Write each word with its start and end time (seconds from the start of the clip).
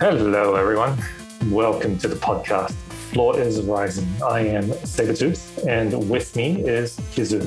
Hello, 0.00 0.54
everyone. 0.54 0.96
Welcome 1.50 1.98
to 1.98 2.08
the 2.08 2.16
podcast. 2.16 2.72
Floor 3.12 3.38
is 3.38 3.60
rising. 3.60 4.08
I 4.26 4.40
am 4.40 4.70
Sabertooth, 4.70 5.66
and 5.66 6.08
with 6.08 6.34
me 6.34 6.62
is 6.62 6.96
Kizu. 7.12 7.44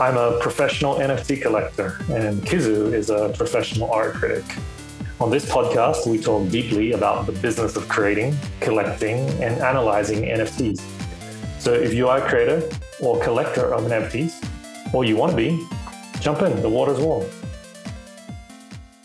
I'm 0.00 0.16
a 0.16 0.36
professional 0.40 0.96
NFT 0.96 1.40
collector, 1.40 1.98
and 2.10 2.42
Kizu 2.42 2.92
is 2.92 3.08
a 3.08 3.32
professional 3.36 3.88
art 3.92 4.14
critic. 4.14 4.42
On 5.20 5.30
this 5.30 5.48
podcast, 5.48 6.08
we 6.08 6.18
talk 6.18 6.48
deeply 6.48 6.90
about 6.90 7.26
the 7.26 7.32
business 7.34 7.76
of 7.76 7.88
creating, 7.88 8.36
collecting, 8.58 9.20
and 9.40 9.62
analyzing 9.62 10.22
NFTs. 10.24 10.80
So 11.60 11.72
if 11.72 11.94
you 11.94 12.08
are 12.08 12.18
a 12.18 12.28
creator 12.28 12.68
or 13.00 13.22
collector 13.22 13.72
of 13.72 13.84
NFTs, 13.84 14.92
or 14.92 15.04
you 15.04 15.16
want 15.16 15.30
to 15.30 15.36
be, 15.36 15.64
jump 16.18 16.42
in, 16.42 16.62
the 16.62 16.68
water's 16.68 16.98
warm. 16.98 17.24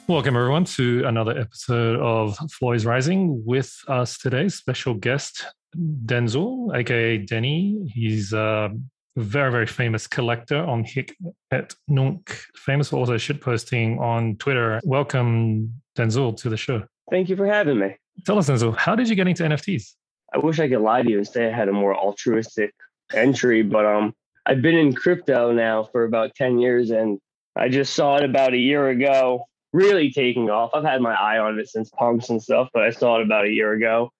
Welcome, 0.10 0.38
everyone, 0.38 0.64
to 0.64 1.04
another 1.06 1.38
episode 1.38 2.00
of 2.00 2.38
Floor 2.50 2.76
is 2.76 2.86
Rising. 2.86 3.44
With 3.46 3.78
us 3.90 4.18
today, 4.18 4.48
special 4.48 4.94
guest 4.94 5.46
Denzel, 5.76 6.74
aka 6.74 7.18
Denny. 7.18 7.92
He's 7.94 8.32
a 8.32 8.70
very, 9.18 9.52
very 9.52 9.68
famous 9.68 10.08
collector 10.08 10.64
on 10.64 10.86
Hic 10.86 11.14
et 11.52 11.76
Nunc, 11.90 12.34
famous 12.56 12.88
for 12.88 12.96
also 12.96 13.16
shitposting 13.16 14.00
on 14.00 14.38
Twitter. 14.38 14.80
Welcome, 14.86 15.74
Denzel, 15.98 16.38
to 16.38 16.50
the 16.50 16.56
show. 16.56 16.84
Thank 17.12 17.28
you 17.28 17.36
for 17.36 17.46
having 17.46 17.78
me. 17.78 17.98
Tell 18.26 18.38
us, 18.38 18.50
Denzel, 18.50 18.78
how 18.78 18.96
did 18.96 19.10
you 19.10 19.16
get 19.16 19.28
into 19.28 19.44
NFTs? 19.44 19.94
I 20.34 20.38
wish 20.38 20.62
I 20.62 20.70
could 20.70 20.80
lie 20.80 21.02
to 21.02 21.10
you 21.10 21.18
and 21.18 21.28
say 21.28 21.48
I 21.48 21.52
had 21.52 21.68
a 21.68 21.74
more 21.74 21.94
altruistic 21.94 22.74
entry, 23.14 23.62
but 23.62 23.86
um, 23.86 24.14
I've 24.46 24.62
been 24.62 24.78
in 24.78 24.94
crypto 24.94 25.52
now 25.52 25.84
for 25.84 26.06
about 26.06 26.34
10 26.36 26.60
years 26.60 26.92
and 26.92 27.20
I 27.58 27.68
just 27.68 27.94
saw 27.94 28.16
it 28.16 28.24
about 28.24 28.54
a 28.54 28.58
year 28.58 28.88
ago 28.88 29.48
really 29.74 30.12
taking 30.12 30.50
off. 30.50 30.72
I've 30.74 30.84
had 30.84 31.02
my 31.02 31.14
eye 31.14 31.40
on 31.40 31.60
it 31.60 31.70
since 31.70 31.90
punks 31.90 32.30
and 32.30 32.42
stuff, 32.42 32.70
but 32.74 32.84
I 32.84 32.92
saw 32.92 33.20
it 33.20 33.24
about 33.24 33.46
a 33.46 33.52
year 33.52 33.74
ago. 33.74 34.12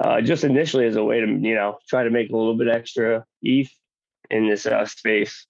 Uh, 0.00 0.20
just 0.20 0.44
initially 0.44 0.86
as 0.86 0.96
a 0.96 1.02
way 1.02 1.20
to, 1.20 1.26
you 1.26 1.54
know, 1.54 1.78
try 1.88 2.04
to 2.04 2.10
make 2.10 2.30
a 2.30 2.36
little 2.36 2.56
bit 2.56 2.68
extra 2.68 3.24
ETH 3.42 3.70
in 4.30 4.48
this 4.48 4.66
uh, 4.66 4.84
space. 4.84 5.46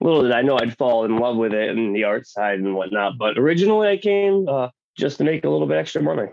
Little 0.00 0.22
did 0.22 0.32
I 0.32 0.42
know 0.42 0.58
I'd 0.58 0.76
fall 0.76 1.04
in 1.04 1.16
love 1.16 1.36
with 1.36 1.54
it 1.54 1.70
and 1.70 1.94
the 1.94 2.04
art 2.04 2.26
side 2.26 2.58
and 2.58 2.74
whatnot. 2.74 3.18
But 3.18 3.38
originally 3.38 3.88
I 3.88 3.96
came 3.96 4.48
uh, 4.48 4.68
just 4.96 5.18
to 5.18 5.24
make 5.24 5.44
a 5.44 5.48
little 5.48 5.66
bit 5.66 5.76
extra 5.76 6.02
money. 6.02 6.28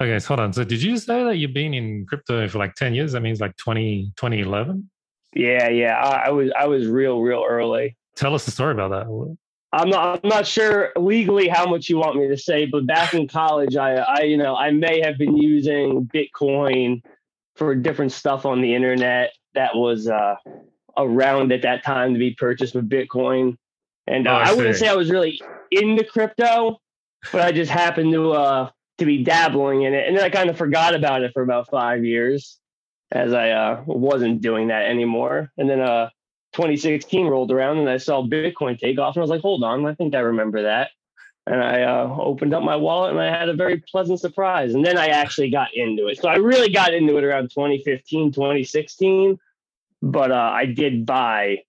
Okay, 0.00 0.18
so 0.18 0.28
hold 0.28 0.40
on. 0.40 0.52
So 0.52 0.64
did 0.64 0.82
you 0.82 0.96
say 0.96 1.24
that 1.24 1.38
you've 1.38 1.54
been 1.54 1.74
in 1.74 2.06
crypto 2.06 2.46
for 2.48 2.58
like 2.58 2.74
10 2.74 2.94
years? 2.94 3.12
That 3.12 3.20
means 3.20 3.40
like 3.40 3.56
20, 3.56 4.12
2011? 4.16 4.88
Yeah, 5.34 5.68
yeah. 5.68 5.96
I, 5.96 6.28
I 6.28 6.30
was 6.30 6.50
I 6.58 6.66
was 6.66 6.86
real, 6.86 7.20
real 7.20 7.44
early. 7.48 7.96
Tell 8.16 8.34
us 8.34 8.44
the 8.44 8.50
story 8.50 8.72
about 8.72 8.90
that. 8.90 9.36
I'm 9.72 9.90
not 9.90 10.20
I'm 10.22 10.28
not 10.28 10.46
sure 10.46 10.92
legally 10.96 11.48
how 11.48 11.66
much 11.66 11.88
you 11.88 11.98
want 11.98 12.16
me 12.16 12.28
to 12.28 12.38
say, 12.38 12.66
but 12.66 12.86
back 12.86 13.12
in 13.12 13.28
college, 13.28 13.76
I 13.76 13.96
I 13.96 14.22
you 14.22 14.36
know 14.36 14.56
I 14.56 14.70
may 14.70 15.00
have 15.00 15.18
been 15.18 15.36
using 15.36 16.06
Bitcoin 16.06 17.02
for 17.56 17.74
different 17.74 18.12
stuff 18.12 18.46
on 18.46 18.62
the 18.62 18.74
internet 18.74 19.32
that 19.54 19.74
was 19.74 20.08
uh, 20.08 20.36
around 20.96 21.52
at 21.52 21.62
that 21.62 21.84
time 21.84 22.14
to 22.14 22.18
be 22.18 22.34
purchased 22.34 22.74
with 22.74 22.88
Bitcoin. 22.88 23.56
And 24.06 24.26
uh, 24.26 24.30
oh, 24.30 24.34
I, 24.34 24.48
I 24.50 24.52
wouldn't 24.52 24.76
say 24.76 24.88
I 24.88 24.94
was 24.94 25.10
really 25.10 25.40
into 25.70 26.04
crypto, 26.04 26.80
but 27.32 27.42
I 27.42 27.52
just 27.52 27.70
happened 27.70 28.12
to 28.12 28.32
uh, 28.32 28.70
to 28.98 29.04
be 29.04 29.22
dabbling 29.22 29.82
in 29.82 29.92
it, 29.92 30.08
and 30.08 30.16
then 30.16 30.24
I 30.24 30.30
kind 30.30 30.48
of 30.48 30.56
forgot 30.56 30.94
about 30.94 31.22
it 31.22 31.32
for 31.34 31.42
about 31.42 31.68
five 31.68 32.04
years, 32.04 32.58
as 33.12 33.34
I 33.34 33.50
uh, 33.50 33.82
wasn't 33.86 34.40
doing 34.40 34.68
that 34.68 34.86
anymore. 34.86 35.52
And 35.58 35.68
then 35.68 35.80
uh, 35.80 36.08
2016 36.52 37.26
rolled 37.26 37.52
around 37.52 37.78
and 37.78 37.88
I 37.88 37.98
saw 37.98 38.22
Bitcoin 38.22 38.78
take 38.78 38.98
off 38.98 39.16
and 39.16 39.20
I 39.20 39.24
was 39.24 39.30
like, 39.30 39.40
hold 39.42 39.62
on, 39.62 39.86
I 39.86 39.94
think 39.94 40.14
I 40.14 40.20
remember 40.20 40.62
that. 40.62 40.90
And 41.46 41.62
I 41.62 41.82
uh, 41.82 42.14
opened 42.20 42.52
up 42.52 42.62
my 42.62 42.76
wallet 42.76 43.12
and 43.12 43.20
I 43.20 43.26
had 43.26 43.48
a 43.48 43.54
very 43.54 43.78
pleasant 43.78 44.20
surprise. 44.20 44.74
And 44.74 44.84
then 44.84 44.98
I 44.98 45.06
actually 45.06 45.50
got 45.50 45.74
into 45.74 46.08
it. 46.08 46.18
So 46.18 46.28
I 46.28 46.36
really 46.36 46.70
got 46.70 46.92
into 46.92 47.16
it 47.16 47.24
around 47.24 47.50
2015, 47.50 48.32
2016. 48.32 49.38
But 50.02 50.30
uh, 50.30 50.34
I 50.34 50.66
did 50.66 51.06
buy 51.06 51.62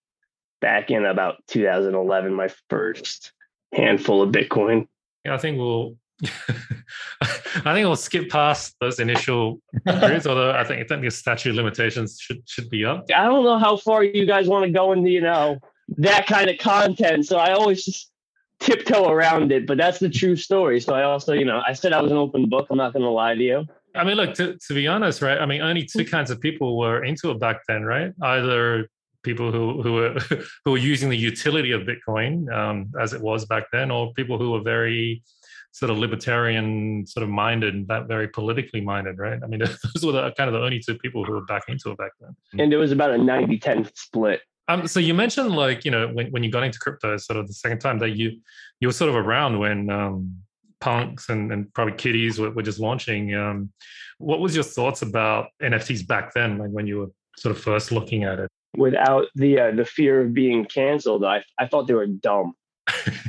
back 0.60 0.92
in 0.92 1.06
about 1.06 1.44
2011 1.48 2.34
my 2.34 2.50
first 2.70 3.32
handful 3.74 4.22
of 4.22 4.32
Bitcoin. 4.32 4.88
Yeah, 5.24 5.36
I 5.36 5.38
think 5.38 5.58
we'll 5.58 5.96
I 7.22 7.74
think 7.74 7.86
we'll 7.86 7.96
skip 7.96 8.30
past 8.30 8.76
those 8.80 9.00
initial 9.00 9.62
periods, 9.86 10.28
although 10.28 10.52
I 10.52 10.64
think 10.64 10.82
I 10.82 10.88
think 10.88 11.04
the 11.04 11.12
statute 11.12 11.56
limitations 11.56 12.20
should 12.20 12.42
should 12.48 12.70
be 12.70 12.86
up. 12.86 13.06
I 13.16 13.26
don't 13.26 13.44
know 13.44 13.58
how 13.58 13.78
far 13.78 14.04
you 14.04 14.26
guys 14.26 14.48
want 14.48 14.66
to 14.66 14.72
go 14.72 14.92
into, 14.92 15.10
you 15.10 15.22
know, 15.22 15.60
that 15.98 16.28
kind 16.28 16.50
of 16.50 16.58
content. 16.58 17.26
So 17.26 17.38
I 17.38 17.54
always 17.54 17.86
just 17.86 18.12
tiptoe 18.60 19.10
around 19.10 19.52
it, 19.52 19.66
but 19.66 19.78
that's 19.78 20.00
the 20.00 20.10
true 20.10 20.36
story. 20.36 20.80
So 20.80 20.94
I 20.94 21.04
also, 21.04 21.34
you 21.34 21.46
know, 21.46 21.62
I 21.66 21.74
said 21.74 21.94
I 21.94 22.02
was 22.02 22.12
an 22.12 22.18
open 22.18 22.50
book. 22.50 22.68
I'm 22.70 22.78
not 22.78 22.94
going 22.94 23.04
to 23.04 23.10
lie 23.10 23.36
to 23.36 23.44
you. 23.44 23.66
I 23.96 24.04
mean, 24.04 24.18
look, 24.18 24.36
to, 24.36 24.58
to 24.68 24.74
be 24.74 24.88
honest, 24.88 25.22
right? 25.22 25.40
I 25.40 25.46
mean, 25.46 25.62
only 25.62 25.86
two 25.86 26.06
kinds 26.06 26.30
of 26.30 26.40
people 26.40 26.78
were 26.78 27.04
into 27.04 27.32
it 27.32 27.40
back 27.40 27.62
then, 27.68 27.84
right? 27.84 28.14
Either 28.22 28.88
people 29.24 29.52
who 29.52 29.82
who 29.82 29.94
were 29.94 30.14
who 30.66 30.72
were 30.72 30.78
using 30.78 31.10
the 31.10 31.18
utility 31.18 31.72
of 31.72 31.82
Bitcoin 31.82 32.52
um, 32.54 32.92
as 33.00 33.14
it 33.14 33.22
was 33.22 33.46
back 33.46 33.66
then, 33.72 33.92
or 33.92 34.14
people 34.14 34.38
who 34.38 34.52
were 34.52 34.62
very 34.62 35.24
sort 35.72 35.90
of 35.90 35.98
libertarian 35.98 37.06
sort 37.06 37.24
of 37.24 37.30
minded, 37.30 37.88
that 37.88 38.08
very 38.08 38.28
politically 38.28 38.82
minded, 38.82 39.18
right? 39.18 39.40
I 39.44 39.48
mean, 39.48 39.60
those 39.94 40.06
were 40.06 40.12
the, 40.12 40.32
kind 40.38 40.48
of 40.48 40.54
the 40.54 40.62
only 40.62 40.80
two 40.80 40.98
people 40.98 41.24
who 41.24 41.34
were 41.34 41.46
back 41.46 41.64
into 41.68 41.92
it 41.92 41.98
back 41.98 42.12
then. 42.20 42.36
And 42.60 42.74
it 42.74 42.78
was 42.78 42.92
about 42.92 43.12
a 43.12 43.18
90 43.18 43.60
10 43.60 43.90
split. 43.96 44.42
Um, 44.68 44.88
so 44.88 45.00
you 45.00 45.14
mentioned 45.14 45.52
like, 45.56 45.84
you 45.84 45.92
know, 45.92 46.08
when, 46.10 46.28
when 46.32 46.44
you 46.44 46.52
got 46.52 46.64
into 46.64 46.78
crypto 46.78 47.18
sort 47.18 47.40
of 47.40 47.48
the 47.48 47.54
second 47.54 47.80
time 47.80 47.98
that 48.00 48.12
you, 48.12 48.40
you 48.80 48.88
were 48.88 48.94
sort 48.94 49.10
of 49.10 49.16
around 49.16 49.58
when 49.58 49.90
um, 49.90 50.36
punks 50.80 51.30
and, 51.30 51.52
and 51.52 51.74
probably 51.74 51.94
kitties 51.94 52.40
were, 52.40 52.52
were 52.52 52.62
just 52.62 52.80
launching. 52.80 53.34
Um, 53.36 53.72
what 54.18 54.40
was 54.40 54.56
your 54.56 54.64
thoughts 54.64 55.02
about 55.02 55.48
NFTs 55.62 56.06
back 56.06 56.34
then, 56.34 56.58
like 56.58 56.70
when 56.70 56.88
you 56.88 57.00
were 57.00 57.12
sort 57.38 57.56
of 57.56 57.62
first 57.62 57.92
looking 57.92 58.24
at 58.24 58.40
it? 58.40 58.50
Without 58.78 59.26
the 59.34 59.60
uh, 59.60 59.72
the 59.72 59.86
fear 59.86 60.22
of 60.22 60.34
being 60.34 60.64
canceled, 60.66 61.26
I 61.26 61.44
I 61.58 61.66
thought 61.66 61.88
they 61.88 61.96
were 61.96 62.06
dumb. 62.06 62.54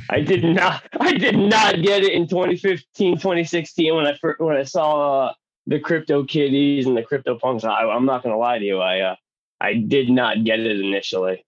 I 0.09 0.21
did 0.21 0.43
not 0.43 0.83
I 0.99 1.13
did 1.13 1.37
not 1.37 1.81
get 1.81 2.03
it 2.03 2.13
in 2.13 2.27
2015, 2.27 3.17
2016 3.17 3.95
when 3.95 4.05
I 4.05 4.15
first, 4.15 4.39
when 4.39 4.57
I 4.57 4.63
saw 4.63 5.27
uh, 5.27 5.33
the 5.67 5.79
crypto 5.79 6.23
kitties 6.23 6.85
and 6.85 6.97
the 6.97 7.03
crypto 7.03 7.37
punks. 7.37 7.63
I, 7.63 7.83
am 7.83 8.05
not 8.05 8.23
going 8.23 8.33
to 8.33 8.39
lie 8.39 8.59
to 8.59 8.65
you. 8.65 8.79
I 8.79 8.99
uh, 8.99 9.15
I 9.59 9.75
did 9.75 10.09
not 10.09 10.43
get 10.43 10.59
it 10.59 10.79
initially. 10.79 11.45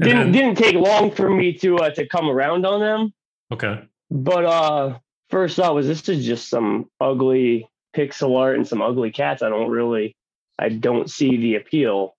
Didn't 0.00 0.32
then, 0.32 0.32
didn't 0.32 0.58
take 0.58 0.74
long 0.74 1.10
for 1.10 1.30
me 1.30 1.52
to 1.58 1.78
uh, 1.78 1.90
to 1.90 2.06
come 2.06 2.28
around 2.28 2.66
on 2.66 2.80
them. 2.80 3.12
Okay. 3.52 3.82
But 4.10 4.44
uh 4.44 4.98
first 5.30 5.56
thought 5.56 5.74
was 5.74 5.86
this 5.86 6.08
is 6.08 6.24
just 6.24 6.48
some 6.48 6.86
ugly 7.00 7.68
pixel 7.96 8.36
art 8.38 8.56
and 8.56 8.66
some 8.66 8.82
ugly 8.82 9.10
cats. 9.10 9.42
I 9.42 9.48
don't 9.48 9.70
really 9.70 10.16
I 10.58 10.68
don't 10.68 11.10
see 11.10 11.36
the 11.36 11.56
appeal. 11.56 12.16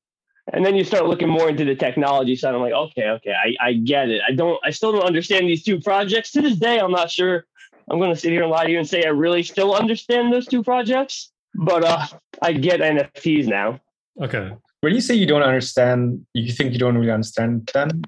And 0.54 0.66
then 0.66 0.76
you 0.76 0.84
start 0.84 1.06
looking 1.06 1.28
more 1.28 1.50
into 1.50 1.66
the 1.66 1.76
technology 1.76 2.36
side. 2.36 2.54
I'm 2.54 2.62
like, 2.62 2.74
okay, 2.74 3.10
okay, 3.10 3.34
I, 3.34 3.56
I 3.70 3.74
get 3.74 4.10
it. 4.10 4.22
I 4.28 4.34
don't, 4.34 4.60
I 4.64 4.70
still 4.70 4.92
don't 4.92 5.04
understand 5.04 5.48
these 5.48 5.64
two 5.64 5.80
projects. 5.80 6.32
To 6.32 6.42
this 6.42 6.58
day, 6.58 6.80
I'm 6.80 6.92
not 6.92 7.10
sure. 7.10 7.46
I'm 7.90 8.00
going 8.00 8.14
to 8.14 8.20
sit 8.20 8.32
here 8.32 8.44
and 8.44 8.52
lie 8.52 8.66
to 8.66 8.72
you 8.72 8.80
and 8.80 8.88
say 8.88 9.04
I 9.04 9.10
really 9.10 9.44
still 9.44 9.76
understand 9.76 10.32
those 10.32 10.46
two 10.46 10.64
projects, 10.64 11.32
but 11.56 11.84
uh, 11.84 12.06
I 12.42 12.54
get 12.54 12.80
NFTs 12.80 13.48
now. 13.48 13.80
Okay. 14.22 14.52
When 14.82 14.94
you 14.94 15.02
say 15.02 15.16
you 15.16 15.26
don't 15.26 15.44
understand, 15.44 16.26
you 16.34 16.52
think 16.52 16.74
you 16.74 16.80
don't 16.80 16.98
really 16.98 17.12
understand 17.12 17.70
them. 17.74 18.04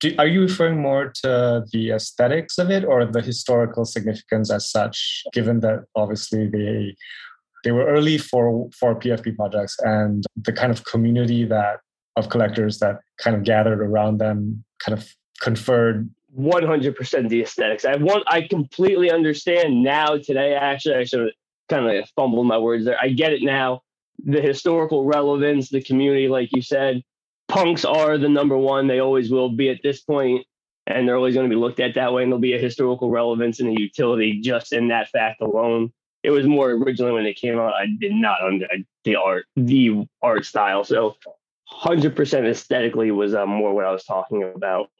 Do, 0.00 0.14
are 0.18 0.26
you 0.26 0.42
referring 0.42 0.80
more 0.80 1.12
to 1.22 1.64
the 1.72 1.90
aesthetics 1.90 2.58
of 2.58 2.70
it 2.70 2.84
or 2.84 3.04
the 3.04 3.22
historical 3.22 3.84
significance 3.84 4.50
as 4.50 4.70
such? 4.70 5.22
Given 5.32 5.60
that 5.60 5.84
obviously 5.94 6.48
they 6.48 6.96
they 7.64 7.72
were 7.72 7.86
early 7.86 8.18
for 8.18 8.68
for 8.78 8.94
PFP 8.94 9.36
projects 9.36 9.76
and 9.80 10.24
the 10.36 10.52
kind 10.52 10.72
of 10.72 10.84
community 10.84 11.44
that 11.44 11.80
of 12.16 12.28
collectors 12.28 12.78
that 12.78 12.98
kind 13.18 13.36
of 13.36 13.44
gathered 13.44 13.80
around 13.80 14.18
them 14.18 14.64
kind 14.80 14.98
of 14.98 15.08
conferred 15.40 16.10
100% 16.38 17.28
the 17.28 17.42
aesthetics. 17.42 17.84
I 17.84 17.96
want 17.96 18.24
I 18.26 18.42
completely 18.42 19.10
understand 19.10 19.82
now 19.82 20.16
today 20.16 20.54
actually 20.54 20.96
I 20.96 21.04
should 21.04 21.32
kind 21.68 21.86
of 21.86 22.08
fumbled 22.16 22.46
my 22.46 22.58
words 22.58 22.84
there. 22.84 22.96
I 23.00 23.08
get 23.08 23.32
it 23.32 23.42
now. 23.42 23.82
The 24.24 24.40
historical 24.40 25.04
relevance, 25.04 25.68
the 25.68 25.82
community 25.82 26.28
like 26.28 26.50
you 26.52 26.62
said, 26.62 27.02
punks 27.48 27.84
are 27.84 28.18
the 28.18 28.28
number 28.28 28.56
one. 28.56 28.86
They 28.86 29.00
always 29.00 29.30
will 29.30 29.50
be 29.50 29.68
at 29.68 29.80
this 29.82 30.00
point 30.00 30.46
and 30.86 31.06
they're 31.06 31.16
always 31.16 31.34
going 31.34 31.48
to 31.48 31.54
be 31.54 31.60
looked 31.60 31.80
at 31.80 31.94
that 31.94 32.12
way 32.12 32.22
and 32.22 32.32
there'll 32.32 32.40
be 32.40 32.54
a 32.54 32.58
historical 32.58 33.10
relevance 33.10 33.60
and 33.60 33.68
a 33.68 33.80
utility 33.80 34.40
just 34.40 34.72
in 34.72 34.88
that 34.88 35.08
fact 35.08 35.40
alone 35.40 35.92
it 36.22 36.30
was 36.30 36.46
more 36.46 36.70
originally 36.70 37.12
when 37.12 37.26
it 37.26 37.36
came 37.36 37.58
out. 37.58 37.74
I 37.74 37.86
did 37.98 38.12
not 38.12 38.42
under 38.42 38.66
the 39.04 39.16
art, 39.16 39.46
the 39.56 40.06
art 40.22 40.44
style. 40.44 40.84
So, 40.84 41.16
hundred 41.66 42.14
percent 42.14 42.46
aesthetically 42.46 43.10
was 43.10 43.34
uh, 43.34 43.46
more 43.46 43.74
what 43.74 43.84
I 43.84 43.92
was 43.92 44.04
talking 44.04 44.42
about. 44.42 44.90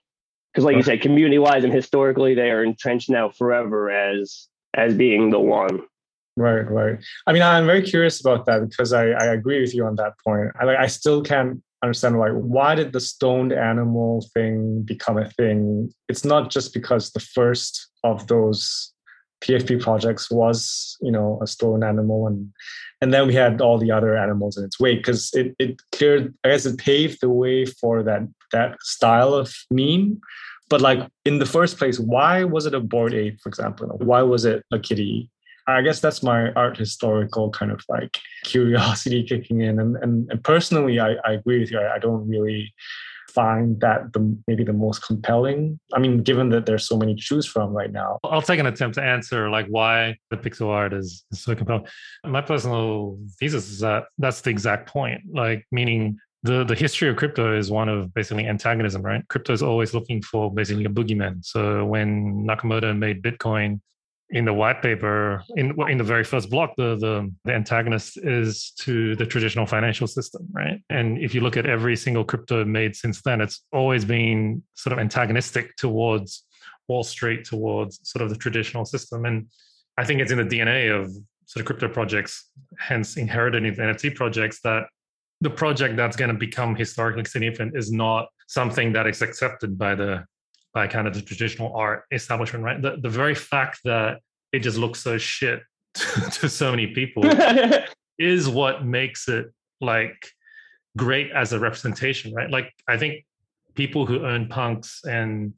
Because, 0.52 0.64
like 0.64 0.76
you 0.76 0.82
said, 0.82 1.00
community 1.00 1.38
wise 1.38 1.64
and 1.64 1.72
historically, 1.72 2.34
they 2.34 2.50
are 2.50 2.62
entrenched 2.62 3.08
now 3.08 3.30
forever 3.30 3.90
as 3.90 4.48
as 4.74 4.94
being 4.94 5.30
the 5.30 5.40
one. 5.40 5.82
Right, 6.36 6.69
right. 6.70 6.98
I 7.26 7.32
mean, 7.32 7.42
I'm 7.42 7.66
very 7.66 7.82
curious 7.82 8.20
about 8.20 8.46
that 8.46 8.69
because 8.69 8.92
I, 8.92 9.08
I 9.10 9.26
agree 9.26 9.60
with 9.60 9.74
you 9.74 9.84
on 9.84 9.96
that 9.96 10.14
point. 10.24 10.50
I 10.58 10.64
like, 10.64 10.78
I 10.78 10.86
still 10.86 11.22
can't 11.22 11.62
understand 11.82 12.19
like 12.19 12.32
why 12.32 12.74
did 12.74 12.92
the 12.92 13.00
stoned 13.00 13.52
animal 13.52 14.26
thing 14.32 14.82
become 14.82 15.19
a 15.19 15.28
thing? 15.30 15.92
It's 16.08 16.24
not 16.24 16.50
just 16.50 16.72
because 16.72 17.10
the 17.10 17.20
first 17.20 17.90
of 18.02 18.26
those 18.28 18.92
PFP 19.42 19.80
projects 19.80 20.30
was, 20.30 20.96
you 21.00 21.10
know, 21.10 21.38
a 21.42 21.46
stone 21.46 21.82
animal 21.82 22.26
and 22.26 22.52
and 23.02 23.12
then 23.12 23.26
we 23.26 23.34
had 23.34 23.60
all 23.60 23.78
the 23.78 23.90
other 23.90 24.16
animals 24.16 24.56
in 24.56 24.64
its 24.64 24.78
wake 24.78 25.00
because 25.00 25.34
it, 25.34 25.56
it 25.58 25.82
cleared, 25.90 26.32
I 26.44 26.50
guess 26.50 26.66
it 26.66 26.78
paved 26.78 27.20
the 27.20 27.28
way 27.28 27.64
for 27.64 28.02
that 28.04 28.22
that 28.52 28.80
style 28.80 29.34
of 29.34 29.52
meme. 29.72 30.20
But 30.68 30.80
like 30.80 31.08
in 31.24 31.40
the 31.40 31.46
first 31.46 31.78
place, 31.78 31.98
why 31.98 32.44
was 32.44 32.64
it 32.64 32.74
a 32.74 32.80
Bored 32.80 33.12
Ape, 33.12 33.40
for 33.40 33.48
example? 33.48 33.88
Why 33.98 34.22
was 34.22 34.44
it 34.44 34.64
a 34.72 34.78
kitty? 34.78 35.28
I 35.66 35.82
guess 35.82 35.98
that's 36.00 36.22
my 36.22 36.52
art 36.52 36.76
historical 36.76 37.50
kind 37.50 37.72
of 37.72 37.84
like 37.88 38.18
curiosity 38.44 39.24
kicking 39.24 39.62
in. 39.62 39.80
And 39.80 39.96
and, 39.96 40.30
and 40.30 40.44
personally, 40.44 41.00
I, 41.00 41.14
I 41.24 41.32
agree 41.32 41.58
with 41.58 41.72
you. 41.72 41.80
I, 41.80 41.96
I 41.96 41.98
don't 41.98 42.28
really 42.28 42.72
find 43.34 43.81
that 43.81 44.12
the 44.12 44.37
maybe 44.46 44.64
the 44.64 44.73
most 44.73 45.05
compelling? 45.06 45.79
I 45.93 45.99
mean, 45.99 46.23
given 46.23 46.49
that 46.50 46.67
there's 46.67 46.87
so 46.87 46.96
many 46.96 47.14
to 47.14 47.20
choose 47.20 47.46
from 47.46 47.73
right 47.73 47.93
now. 47.93 48.19
I'll 48.25 48.43
take 48.43 48.61
an 48.61 48.67
attempt 48.67 48.94
to 48.96 49.02
answer 49.02 49.50
like 49.50 49.67
why 49.69 50.17
the 50.31 50.37
pixel 50.37 50.69
art 50.69 50.93
is, 50.93 51.25
is 51.31 51.43
so 51.43 51.55
compelling. 51.55 51.87
My 52.25 52.40
personal 52.40 53.19
thesis 53.38 53.70
is 53.70 53.81
that 53.81 54.05
that's 54.19 54.40
the 54.40 54.50
exact 54.50 54.88
point. 54.88 55.23
Like 55.32 55.67
meaning 55.70 56.19
the 56.43 56.64
the 56.64 56.75
history 56.75 57.08
of 57.08 57.17
crypto 57.17 57.56
is 57.56 57.70
one 57.70 57.88
of 57.88 58.12
basically 58.14 58.46
antagonism, 58.46 59.02
right? 59.02 59.26
Crypto 59.29 59.52
is 59.52 59.62
always 59.62 59.94
looking 59.94 60.23
for 60.23 60.52
basically 60.52 60.84
a 60.84 60.88
boogeyman. 60.88 61.44
So 61.44 61.84
when 61.84 62.46
Nakamoto 62.46 62.96
made 62.96 63.23
Bitcoin, 63.23 63.81
in 64.32 64.46
the 64.46 64.52
white 64.52 64.81
paper, 64.81 65.44
in 65.56 65.79
in 65.88 65.99
the 65.99 66.05
very 66.05 66.25
first 66.25 66.50
block, 66.50 66.75
the, 66.76 66.96
the, 66.96 67.31
the 67.44 67.52
antagonist 67.52 68.17
is 68.17 68.73
to 68.81 69.14
the 69.17 69.26
traditional 69.26 69.67
financial 69.67 70.06
system, 70.06 70.49
right? 70.52 70.81
And 70.88 71.19
if 71.19 71.34
you 71.34 71.43
look 71.43 71.58
at 71.58 71.67
every 71.67 71.96
single 71.96 72.25
crypto 72.25 72.64
made 72.64 72.96
since 72.96 73.20
then, 73.23 73.43
it's 73.43 73.64
always 73.73 74.05
been 74.05 74.62
sort 74.75 74.93
of 74.94 74.99
antagonistic 74.99 75.76
towards 75.76 76.44
Wall 76.88 77.05
Street, 77.05 77.44
towards 77.44 78.00
sort 78.02 78.23
of 78.23 78.31
the 78.31 78.37
traditional 78.37 78.87
system. 78.87 79.26
And 79.26 79.49
I 79.99 80.05
think 80.05 80.20
it's 80.20 80.32
in 80.32 80.38
the 80.38 80.44
DNA 80.44 80.90
of 80.90 81.12
sort 81.44 81.61
of 81.61 81.67
crypto 81.67 81.88
projects, 81.88 82.50
hence 82.79 83.19
inherited 83.19 83.64
in 83.64 83.75
NFT 83.75 84.14
projects, 84.14 84.61
that 84.62 84.84
the 85.43 85.50
project 85.50 85.96
that's 85.96 86.17
going 86.17 86.31
to 86.31 86.38
become 86.38 86.75
historically 86.75 87.25
significant 87.26 87.76
is 87.76 87.93
not 87.93 88.29
something 88.46 88.93
that 88.94 89.06
is 89.06 89.20
accepted 89.20 89.76
by 89.76 89.94
the 89.94 90.25
by 90.74 90.86
kind 90.86 91.06
of 91.06 91.14
the 91.14 91.22
traditional 91.22 91.74
art 91.74 92.04
establishment, 92.12 92.64
right? 92.64 92.80
The, 92.80 92.96
the 93.00 93.08
very 93.08 93.34
fact 93.34 93.80
that 93.84 94.20
it 94.52 94.60
just 94.60 94.78
looks 94.78 95.00
so 95.00 95.19
shit 95.19 95.62
to, 95.94 96.48
so 96.48 96.70
many 96.70 96.88
people 96.88 97.24
is 98.19 98.48
what 98.48 98.84
makes 98.84 99.28
it 99.28 99.52
like 99.80 100.28
great 100.96 101.30
as 101.32 101.52
a 101.52 101.58
representation, 101.58 102.32
right? 102.34 102.50
Like 102.50 102.72
I 102.88 102.96
think 102.96 103.24
people 103.74 104.06
who 104.06 104.24
own 104.24 104.48
punks 104.48 105.02
and 105.04 105.54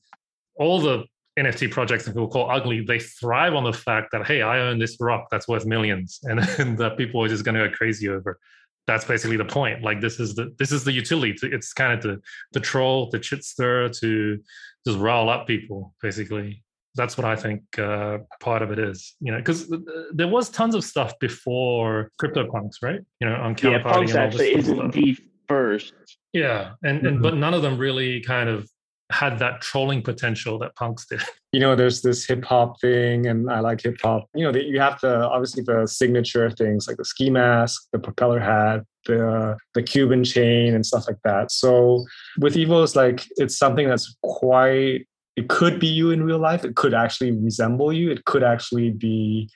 all 0.57 0.81
the 0.81 1.05
NFT 1.39 1.71
projects 1.71 2.05
that 2.05 2.13
people 2.13 2.29
call 2.29 2.51
ugly, 2.51 2.81
they 2.81 3.01
thrive 3.01 3.55
on 3.55 3.65
the 3.65 3.73
fact 3.73 4.13
that 4.13 4.27
hey, 4.27 4.43
I 4.43 4.61
own 4.61 4.79
this 4.79 4.97
rock 5.01 5.29
that's 5.31 5.49
worth 5.49 5.67
millions, 5.67 6.21
and, 6.25 6.41
and 6.59 6.79
that 6.79 6.97
people 6.97 7.23
are 7.23 7.29
just 7.29 7.45
going 7.45 7.57
to 7.57 7.69
go 7.69 7.75
crazy 7.75 8.09
over. 8.09 8.39
That's 8.87 9.05
basically 9.05 9.39
the 9.39 9.47
point. 9.47 9.83
Like 9.83 10.01
this 10.01 10.21
is 10.21 10.35
the 10.35 10.55
this 10.59 10.71
is 10.71 10.85
the 10.85 10.93
utility. 10.93 11.35
It's 11.43 11.73
kind 11.73 11.93
of 11.93 12.03
the 12.03 12.21
the 12.53 12.61
troll, 12.61 13.09
the 13.11 13.19
chit 13.19 13.43
stir, 13.43 13.89
to 13.89 14.39
just 14.87 14.99
rile 14.99 15.29
up 15.29 15.47
people 15.47 15.95
basically 16.03 16.63
that's 16.95 17.17
what 17.17 17.25
i 17.25 17.35
think 17.35 17.63
uh, 17.79 18.19
part 18.41 18.63
of 18.63 18.71
it 18.71 18.79
is 18.79 19.15
you 19.21 19.33
know 19.33 19.39
because 19.39 19.73
there 20.13 20.29
was 20.29 20.49
tons 20.49 20.75
of 20.75 20.85
stuff 20.85 21.13
before 21.19 22.11
CryptoPunks 22.21 22.83
right 22.83 23.01
you 23.21 23.29
know 23.29 23.37
on 23.37 23.57
yeah 23.63 23.83
punks 23.83 24.15
actually 24.15 24.55
isn't 24.55 24.77
stuff. 24.77 24.93
the 24.93 25.17
first 25.49 25.95
yeah 26.33 26.73
and, 26.83 26.99
mm-hmm. 26.99 27.07
and 27.07 27.23
but 27.23 27.35
none 27.35 27.55
of 27.55 27.63
them 27.63 27.79
really 27.79 28.21
kind 28.21 28.49
of 28.49 28.69
had 29.11 29.39
that 29.39 29.61
trolling 29.61 30.03
potential 30.03 30.59
that 30.59 30.75
punks 30.77 31.07
did 31.07 31.21
you 31.53 31.61
know 31.61 31.77
there's 31.77 32.01
this 32.03 32.25
hip 32.25 32.45
hop 32.45 32.81
thing 32.81 33.27
and 33.27 33.51
i 33.51 33.61
like 33.61 33.83
hip 33.83 33.97
hop 34.03 34.29
you 34.35 34.51
know 34.51 34.59
you 34.59 34.81
have 34.81 34.99
the 35.01 35.29
obviously 35.29 35.63
the 35.63 35.87
signature 35.87 36.51
things 36.51 36.89
like 36.89 36.97
the 36.97 37.05
ski 37.05 37.29
mask 37.29 37.87
the 37.93 37.99
propeller 37.99 38.41
hat 38.41 38.83
the 39.07 39.57
the 39.75 39.83
Cuban 39.83 40.25
chain 40.25 40.75
and 40.75 40.85
stuff 40.85 41.07
like 41.07 41.21
that. 41.25 41.51
So 41.51 42.05
with 42.39 42.55
Evo, 42.55 42.83
it's 42.83 42.97
like 42.97 43.27
it's 43.37 43.57
something 43.57 43.89
that's 43.89 44.17
quite. 44.23 45.07
It 45.37 45.49
could 45.49 45.81
be 45.81 45.89
you 45.89 46.11
in 46.11 46.23
real 46.23 46.39
life. 46.39 46.65
It 46.65 46.77
could 46.77 46.95
actually 46.95 47.33
resemble 47.33 47.93
you. 47.93 48.11
It 48.11 48.25
could 48.25 48.45
actually 48.45 48.91
be 48.91 49.51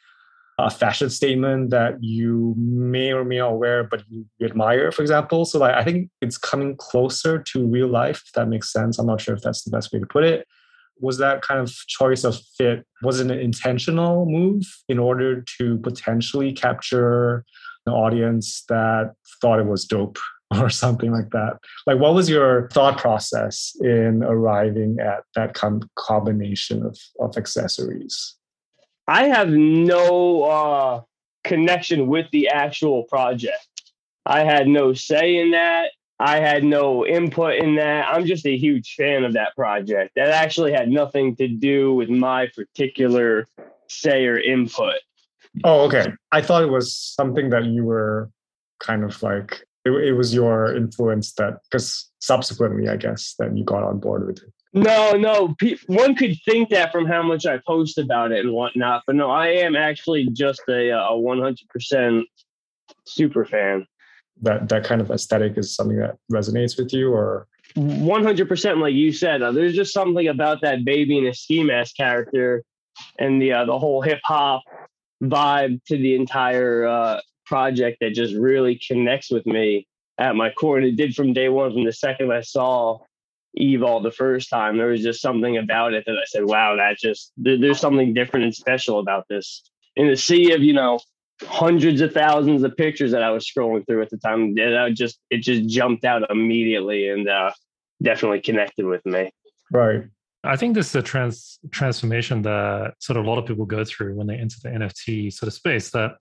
a 0.58 0.70
fashion 0.70 1.08
statement 1.08 1.70
that 1.70 2.02
you 2.02 2.55
may 2.56 3.12
or 3.12 3.25
may 3.25 3.38
not 3.38 3.58
wear, 3.58 3.84
but 3.84 4.02
you 4.10 4.26
admire, 4.43 4.90
for 4.90 5.02
example. 5.02 5.44
So 5.44 5.58
like, 5.60 5.75
I 5.75 5.84
think 5.84 6.10
it's 6.20 6.37
coming 6.37 6.76
closer 6.76 7.38
to 7.38 7.66
real 7.66 7.87
life, 7.87 8.22
if 8.26 8.32
that 8.32 8.49
makes 8.49 8.72
sense. 8.72 8.99
I'm 8.99 9.06
not 9.06 9.20
sure 9.20 9.34
if 9.34 9.43
that's 9.43 9.62
the 9.62 9.70
best 9.70 9.93
way 9.93 10.00
to 10.00 10.06
put 10.06 10.25
it. 10.25 10.46
Was 11.00 11.19
that 11.19 11.43
kind 11.43 11.60
of 11.60 11.72
choice 11.87 12.25
of 12.25 12.40
fit, 12.56 12.84
was 13.02 13.20
it 13.20 13.31
an 13.31 13.38
intentional 13.38 14.26
move 14.26 14.64
in 14.88 14.99
order 14.99 15.44
to 15.58 15.78
potentially 15.78 16.52
capture 16.52 17.44
an 17.87 17.93
audience 17.93 18.64
that 18.69 19.14
thought 19.40 19.60
it 19.60 19.66
was 19.66 19.84
dope 19.84 20.19
or 20.58 20.70
something 20.70 21.12
like 21.12 21.31
that. 21.31 21.58
Like, 21.87 21.99
what 21.99 22.14
was 22.14 22.28
your 22.28 22.69
thought 22.72 22.99
process 22.99 23.76
in 23.81 24.22
arriving 24.22 24.99
at 25.00 25.25
that 25.34 25.55
com- 25.55 25.88
combination 25.96 26.84
of, 26.84 26.99
of 27.20 27.37
accessories? 27.37 28.38
I 29.08 29.28
have 29.28 29.49
no 29.49 30.43
uh, 30.43 31.02
connection 31.43 32.08
with 32.08 32.31
the 32.31 32.49
actual 32.49 33.05
project. 33.05 33.66
I 34.26 34.44
had 34.44 34.69
no 34.69 34.93
say 34.93 35.37
in 35.37 35.52
that. 35.52 35.93
I 36.20 36.40
had 36.40 36.62
no 36.62 37.06
input 37.06 37.55
in 37.55 37.76
that. 37.76 38.06
I'm 38.08 38.26
just 38.26 38.44
a 38.44 38.56
huge 38.56 38.94
fan 38.96 39.25
of 39.25 39.32
that 39.32 39.55
project. 39.56 40.12
That 40.16 40.28
actually 40.28 40.72
had 40.72 40.90
nothing 40.90 41.37
to 41.37 41.49
do 41.49 41.94
with 41.94 42.10
my 42.10 42.49
particular 42.55 43.46
say 43.88 44.26
or 44.26 44.38
input. 44.38 44.96
Oh, 45.64 45.87
okay. 45.87 46.12
I 46.31 46.43
thought 46.43 46.62
it 46.62 46.70
was 46.70 46.94
something 46.94 47.49
that 47.50 47.64
you 47.64 47.84
were 47.84 48.31
kind 48.81 49.05
of 49.05 49.22
like 49.22 49.64
it, 49.84 49.90
it 49.90 50.12
was 50.12 50.34
your 50.34 50.76
influence 50.76 51.32
that 51.34 51.60
because 51.70 52.10
subsequently, 52.19 52.88
I 52.88 52.96
guess, 52.96 53.34
that 53.38 53.56
you 53.56 53.64
got 53.64 53.84
on 53.84 53.99
board 53.99 54.26
with 54.26 54.43
it. 54.43 54.52
No, 54.75 55.12
no. 55.12 55.55
One 55.87 56.15
could 56.15 56.37
think 56.44 56.69
that 56.70 56.93
from 56.93 57.06
how 57.06 57.23
much 57.23 57.47
I 57.47 57.59
post 57.67 57.99
about 57.99 58.32
it 58.32 58.44
and 58.44 58.53
whatnot, 58.53 59.03
but 59.06 59.17
no, 59.17 59.31
I 59.31 59.49
am 59.49 59.75
actually 59.75 60.29
just 60.32 60.62
a 60.69 60.91
a 60.91 61.17
one 61.17 61.41
hundred 61.41 61.69
percent 61.69 62.26
super 63.06 63.44
fan. 63.44 63.87
That 64.43 64.69
that 64.69 64.85
kind 64.85 65.00
of 65.00 65.11
aesthetic 65.11 65.56
is 65.56 65.75
something 65.75 65.97
that 65.99 66.17
resonates 66.31 66.76
with 66.79 66.93
you, 66.93 67.12
or 67.12 67.47
one 67.75 68.23
hundred 68.23 68.49
percent, 68.49 68.79
like 68.79 68.94
you 68.94 69.11
said. 69.11 69.41
Uh, 69.41 69.53
there's 69.53 69.75
just 69.75 69.93
something 69.93 70.29
about 70.29 70.61
that 70.61 70.85
baby 70.85 71.17
in 71.19 71.26
a 71.26 71.35
ski 71.35 71.65
mask 71.65 71.97
character, 71.97 72.62
and 73.19 73.41
the 73.41 73.53
uh, 73.53 73.65
the 73.65 73.79
whole 73.79 74.03
hip 74.03 74.20
hop 74.25 74.63
vibe 75.22 75.82
to 75.84 75.96
the 75.96 76.15
entire 76.15 76.87
uh, 76.87 77.20
project 77.46 77.98
that 78.01 78.13
just 78.13 78.34
really 78.34 78.79
connects 78.87 79.31
with 79.31 79.46
me 79.46 79.87
at 80.19 80.37
my 80.37 80.51
core. 80.51 80.77
And 80.77 80.87
it 80.87 80.96
did 80.96 81.15
from 81.15 81.32
day 81.32 81.48
one, 81.48 81.72
from 81.72 81.84
the 81.84 81.93
second 81.93 82.32
I 82.32 82.43
saw 82.43 82.98
Evol 83.58 84.02
the 84.02 84.10
first 84.10 84.50
time. 84.50 84.76
There 84.76 84.88
was 84.88 85.02
just 85.02 85.20
something 85.20 85.56
about 85.56 85.94
it 85.94 86.05
that 86.06 86.17
I 86.17 86.24
said, 86.26 86.44
wow, 86.44 86.76
that 86.76 86.98
just, 86.98 87.32
there's 87.36 87.81
something 87.81 88.14
different 88.14 88.44
and 88.44 88.55
special 88.55 88.98
about 88.98 89.26
this. 89.28 89.62
In 89.96 90.08
the 90.08 90.17
sea 90.17 90.52
of, 90.52 90.62
you 90.62 90.72
know, 90.72 91.00
hundreds 91.43 92.00
of 92.00 92.12
thousands 92.12 92.62
of 92.62 92.76
pictures 92.76 93.12
that 93.12 93.22
I 93.22 93.31
was 93.31 93.48
scrolling 93.48 93.86
through 93.86 94.02
at 94.02 94.10
the 94.10 94.19
time, 94.19 94.55
that 94.56 94.76
I 94.76 94.90
just, 94.90 95.19
it 95.31 95.38
just 95.38 95.69
jumped 95.69 96.05
out 96.05 96.31
immediately 96.31 97.08
and 97.08 97.28
uh, 97.28 97.52
definitely 98.02 98.40
connected 98.40 98.86
with 98.86 99.05
me. 99.06 99.31
Right. 99.72 100.05
I 100.44 100.56
think 100.56 100.74
this 100.74 100.88
is 100.88 100.94
a 100.94 101.02
trans 101.02 101.58
transformation 101.70 102.43
that 102.43 102.94
sort 103.00 103.17
of 103.17 103.24
a 103.24 103.28
lot 103.28 103.38
of 103.38 103.46
people 103.46 103.67
go 103.67 103.84
through 103.84 104.14
when 104.14 104.26
they 104.26 104.36
enter 104.36 104.56
the 104.62 104.69
NFT 104.69 105.32
sort 105.32 105.48
of 105.48 105.55
space. 105.55 105.90
That 105.90 106.12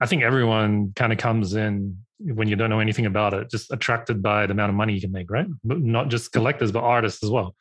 I 0.00 0.06
think 0.06 0.22
everyone 0.22 0.92
kind 0.96 1.12
of 1.12 1.18
comes 1.18 1.54
in 1.54 1.98
when 2.18 2.48
you 2.48 2.56
don't 2.56 2.70
know 2.70 2.80
anything 2.80 3.06
about 3.06 3.34
it, 3.34 3.50
just 3.50 3.72
attracted 3.72 4.22
by 4.22 4.46
the 4.46 4.52
amount 4.52 4.70
of 4.70 4.76
money 4.76 4.94
you 4.94 5.00
can 5.00 5.12
make, 5.12 5.30
right? 5.30 5.46
But 5.64 5.80
not 5.80 6.08
just 6.08 6.32
collectors, 6.32 6.72
but 6.72 6.80
artists 6.80 7.22
as 7.22 7.30
well. 7.30 7.54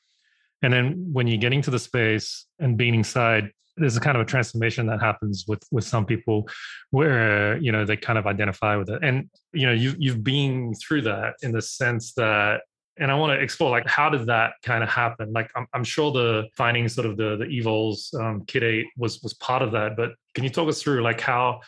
And 0.62 0.74
then 0.74 1.10
when 1.14 1.28
you're 1.28 1.38
getting 1.38 1.62
to 1.64 1.72
the 1.72 1.80
space 1.80 2.46
and 2.60 2.78
being 2.78 2.96
inside, 2.96 3.52
there's 3.78 3.96
a 3.96 4.02
kind 4.02 4.18
of 4.18 4.22
a 4.22 4.26
transformation 4.26 4.88
that 4.88 5.02
happens 5.02 5.46
with 5.48 5.64
with 5.72 5.86
some 5.86 6.06
people 6.06 6.50
where 6.92 7.58
you 7.60 7.72
know 7.72 7.86
they 7.86 7.96
kind 7.96 8.20
of 8.20 8.28
identify 8.28 8.76
with 8.76 8.90
it 8.90 9.02
and 9.02 9.30
you 9.54 9.66
know 9.66 9.72
you 9.72 9.96
you've 9.98 10.22
been 10.22 10.74
through 10.76 11.02
that 11.02 11.36
in 11.44 11.54
the 11.54 11.62
sense 11.62 12.12
that 12.16 12.62
and 12.98 13.10
I 13.10 13.16
want 13.16 13.32
to 13.32 13.42
explore 13.42 13.70
like 13.72 13.88
how 13.88 14.10
did 14.10 14.26
that 14.26 14.56
kind 14.64 14.84
of 14.84 14.90
happen? 14.90 15.32
Like 15.32 15.50
I'm, 15.56 15.66
I'm 15.74 15.86
sure 15.86 16.12
the 16.12 16.50
finding 16.58 16.90
sort 16.90 17.08
of 17.08 17.16
the 17.16 17.38
the 17.38 17.46
evils 17.46 18.14
um, 18.20 18.44
Kid 18.46 18.64
Eight 18.64 18.88
was 18.98 19.22
was 19.22 19.34
part 19.36 19.62
of 19.62 19.72
that, 19.72 19.96
but 19.96 20.12
can 20.36 20.44
you 20.44 20.50
talk 20.50 20.68
us 20.68 20.82
through 20.82 21.02
like 21.02 21.22
how 21.22 21.62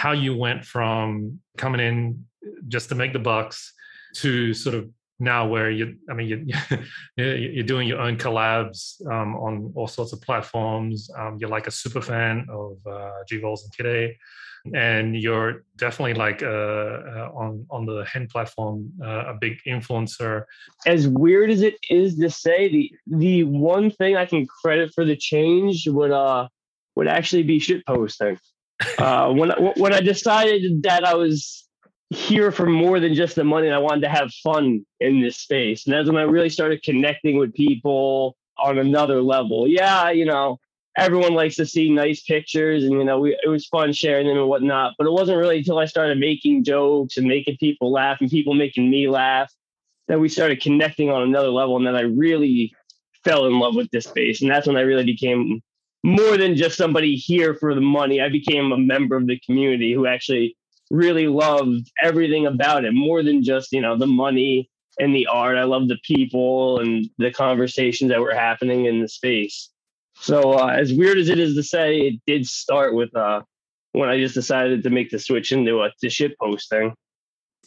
how 0.00 0.12
you 0.12 0.34
went 0.34 0.64
from 0.64 1.38
coming 1.58 1.80
in 1.88 2.24
just 2.68 2.88
to 2.88 2.94
make 2.94 3.12
the 3.12 3.18
bucks 3.18 3.74
to 4.14 4.54
sort 4.54 4.74
of 4.74 4.88
now 5.18 5.46
where 5.46 5.70
you 5.70 5.96
I 6.08 6.14
mean 6.14 6.28
you 6.28 6.38
you're 7.54 7.70
doing 7.74 7.86
your 7.86 8.00
own 8.00 8.16
collabs 8.16 8.80
um, 9.14 9.36
on 9.36 9.52
all 9.76 9.86
sorts 9.86 10.12
of 10.14 10.22
platforms. 10.22 11.10
Um, 11.18 11.36
you're 11.38 11.50
like 11.50 11.66
a 11.66 11.70
super 11.70 12.00
fan 12.00 12.46
of 12.48 12.72
uh, 12.86 13.18
G-Vols 13.28 13.64
and 13.64 13.72
Kid 13.76 14.16
and 14.74 15.16
you're 15.24 15.64
definitely 15.76 16.14
like 16.14 16.42
uh, 16.42 16.86
uh, 17.14 17.30
on 17.42 17.66
on 17.70 17.86
the 17.86 18.04
hen 18.12 18.26
platform 18.26 18.92
uh, 19.02 19.32
a 19.32 19.34
big 19.40 19.54
influencer 19.66 20.44
as 20.86 21.08
weird 21.08 21.48
as 21.50 21.62
it 21.62 21.76
is 21.88 22.18
to 22.18 22.28
say 22.28 22.68
the 22.68 22.92
the 23.06 23.42
one 23.44 23.90
thing 23.90 24.18
i 24.18 24.26
can 24.26 24.46
credit 24.46 24.92
for 24.94 25.06
the 25.06 25.16
change 25.16 25.88
would 25.88 26.10
uh 26.10 26.46
would 26.96 27.08
actually 27.08 27.42
be 27.42 27.58
shit 27.58 27.84
posting. 27.86 28.38
Uh, 28.98 29.32
when 29.32 29.50
when 29.76 29.92
I 29.92 30.00
decided 30.00 30.82
that 30.84 31.04
I 31.04 31.14
was 31.14 31.66
here 32.10 32.50
for 32.50 32.66
more 32.66 32.98
than 32.98 33.14
just 33.14 33.36
the 33.36 33.44
money 33.44 33.66
and 33.66 33.74
I 33.74 33.78
wanted 33.78 34.02
to 34.02 34.08
have 34.08 34.32
fun 34.42 34.84
in 35.00 35.20
this 35.20 35.36
space, 35.38 35.86
and 35.86 35.94
that's 35.94 36.08
when 36.08 36.16
I 36.16 36.22
really 36.22 36.48
started 36.48 36.82
connecting 36.82 37.38
with 37.38 37.54
people 37.54 38.36
on 38.58 38.78
another 38.78 39.22
level. 39.22 39.68
Yeah, 39.68 40.10
you 40.10 40.24
know, 40.24 40.58
everyone 40.96 41.34
likes 41.34 41.56
to 41.56 41.66
see 41.66 41.90
nice 41.90 42.22
pictures 42.22 42.84
and 42.84 42.92
you 42.92 43.04
know 43.04 43.20
we, 43.20 43.38
it 43.42 43.48
was 43.48 43.66
fun 43.66 43.92
sharing 43.92 44.26
them 44.26 44.36
and 44.36 44.48
whatnot 44.48 44.94
but 44.98 45.06
it 45.06 45.12
wasn't 45.12 45.36
really 45.36 45.58
until 45.58 45.78
i 45.78 45.84
started 45.84 46.18
making 46.18 46.64
jokes 46.64 47.16
and 47.16 47.26
making 47.26 47.56
people 47.58 47.92
laugh 47.92 48.20
and 48.20 48.30
people 48.30 48.54
making 48.54 48.90
me 48.90 49.08
laugh 49.08 49.52
that 50.08 50.18
we 50.18 50.28
started 50.28 50.60
connecting 50.60 51.08
on 51.10 51.22
another 51.22 51.48
level 51.48 51.76
and 51.76 51.86
then 51.86 51.94
i 51.94 52.00
really 52.00 52.74
fell 53.24 53.46
in 53.46 53.58
love 53.58 53.76
with 53.76 53.90
this 53.90 54.06
space 54.06 54.42
and 54.42 54.50
that's 54.50 54.66
when 54.66 54.76
i 54.76 54.80
really 54.80 55.04
became 55.04 55.62
more 56.02 56.36
than 56.36 56.56
just 56.56 56.76
somebody 56.76 57.16
here 57.16 57.54
for 57.54 57.74
the 57.74 57.80
money 57.80 58.20
i 58.20 58.28
became 58.28 58.72
a 58.72 58.78
member 58.78 59.16
of 59.16 59.26
the 59.26 59.38
community 59.40 59.92
who 59.92 60.06
actually 60.06 60.56
really 60.90 61.28
loved 61.28 61.90
everything 62.02 62.46
about 62.46 62.84
it 62.84 62.92
more 62.92 63.22
than 63.22 63.42
just 63.42 63.72
you 63.72 63.80
know 63.80 63.96
the 63.96 64.06
money 64.06 64.68
and 64.98 65.14
the 65.14 65.26
art 65.26 65.56
i 65.56 65.64
love 65.64 65.88
the 65.88 65.98
people 66.04 66.80
and 66.80 67.08
the 67.18 67.30
conversations 67.30 68.10
that 68.10 68.20
were 68.20 68.34
happening 68.34 68.86
in 68.86 69.00
the 69.00 69.08
space 69.08 69.70
so 70.20 70.58
uh, 70.58 70.66
as 70.66 70.92
weird 70.92 71.18
as 71.18 71.30
it 71.30 71.38
is 71.38 71.54
to 71.54 71.62
say, 71.62 71.98
it 72.00 72.20
did 72.26 72.46
start 72.46 72.94
with 72.94 73.14
uh, 73.16 73.40
when 73.92 74.10
I 74.10 74.18
just 74.18 74.34
decided 74.34 74.82
to 74.82 74.90
make 74.90 75.10
the 75.10 75.18
switch 75.18 75.50
into 75.50 75.82
a 75.82 75.90
to 76.02 76.10
shit 76.10 76.38
posting. 76.38 76.94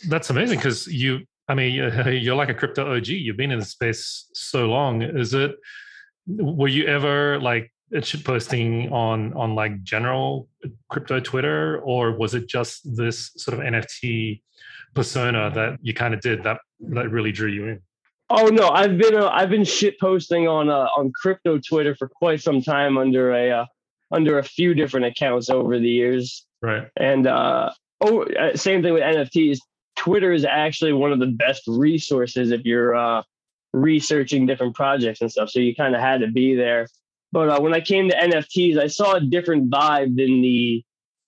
That's 0.08 0.30
amazing 0.30 0.60
because 0.60 0.88
you, 0.88 1.22
I 1.48 1.56
mean, 1.56 1.74
you're 2.06 2.36
like 2.36 2.50
a 2.50 2.54
crypto 2.54 2.96
OG. 2.96 3.08
You've 3.08 3.38
been 3.38 3.52
in 3.52 3.60
the 3.60 3.66
space 3.66 4.30
so 4.34 4.68
long. 4.68 5.02
Is 5.02 5.34
it? 5.34 5.56
Were 6.28 6.68
you 6.68 6.86
ever 6.86 7.40
like 7.40 7.74
shit 8.02 8.24
posting 8.24 8.92
on 8.92 9.34
on 9.34 9.56
like 9.56 9.84
general 9.84 10.48
crypto 10.90 11.20
Twitter, 11.20 11.80
or 11.80 12.12
was 12.18 12.34
it 12.34 12.48
just 12.48 12.96
this 12.96 13.32
sort 13.38 13.60
of 13.60 13.66
NFT 13.66 14.42
persona 14.94 15.52
that 15.54 15.78
you 15.82 15.94
kind 15.94 16.14
of 16.14 16.22
did 16.22 16.44
that 16.44 16.60
that 16.80 17.10
really 17.10 17.32
drew 17.32 17.50
you 17.50 17.68
in? 17.68 17.82
Oh 18.30 18.48
no, 18.48 18.70
I've 18.70 18.98
been 18.98 19.16
uh, 19.16 19.30
I've 19.30 19.50
been 19.50 19.64
shit 19.64 20.00
posting 20.00 20.48
on 20.48 20.70
uh, 20.70 20.88
on 20.98 21.12
crypto 21.14 21.60
Twitter 21.60 21.96
for 21.96 22.08
quite 22.08 22.42
some 22.42 22.62
time 22.62 22.98
under 22.98 23.34
a 23.34 23.52
uh, 23.52 23.66
under 24.12 24.40
a 24.40 24.44
few 24.44 24.74
different 24.74 25.06
accounts 25.06 25.50
over 25.50 25.78
the 25.78 25.90
years. 25.90 26.46
Right. 26.62 26.88
And 26.98 27.28
uh, 27.28 27.72
oh, 28.02 28.24
uh, 28.24 28.56
same 28.56 28.82
thing 28.82 28.94
with 28.94 29.04
NFTs. 29.04 29.60
Twitter 29.96 30.32
is 30.32 30.46
actually 30.46 30.94
one 30.94 31.12
of 31.12 31.20
the 31.20 31.28
best 31.28 31.64
resources 31.68 32.52
if 32.52 32.62
you're 32.64 32.96
uh, 32.96 33.24
researching 33.74 34.46
different 34.46 34.76
projects 34.76 35.22
and 35.22 35.32
stuff. 35.32 35.50
So 35.50 35.60
you 35.60 35.76
kind 35.76 35.96
of 35.96 36.02
had 36.02 36.22
to 36.22 36.28
be 36.28 36.56
there. 36.56 36.88
But 37.34 37.50
uh, 37.50 37.60
when 37.60 37.74
I 37.74 37.82
came 37.82 38.08
to 38.10 38.16
NFTs, 38.16 38.78
I 38.78 38.86
saw 38.86 39.16
a 39.16 39.20
different 39.20 39.72
vibe 39.72 40.16
than 40.16 40.44
the 40.44 40.84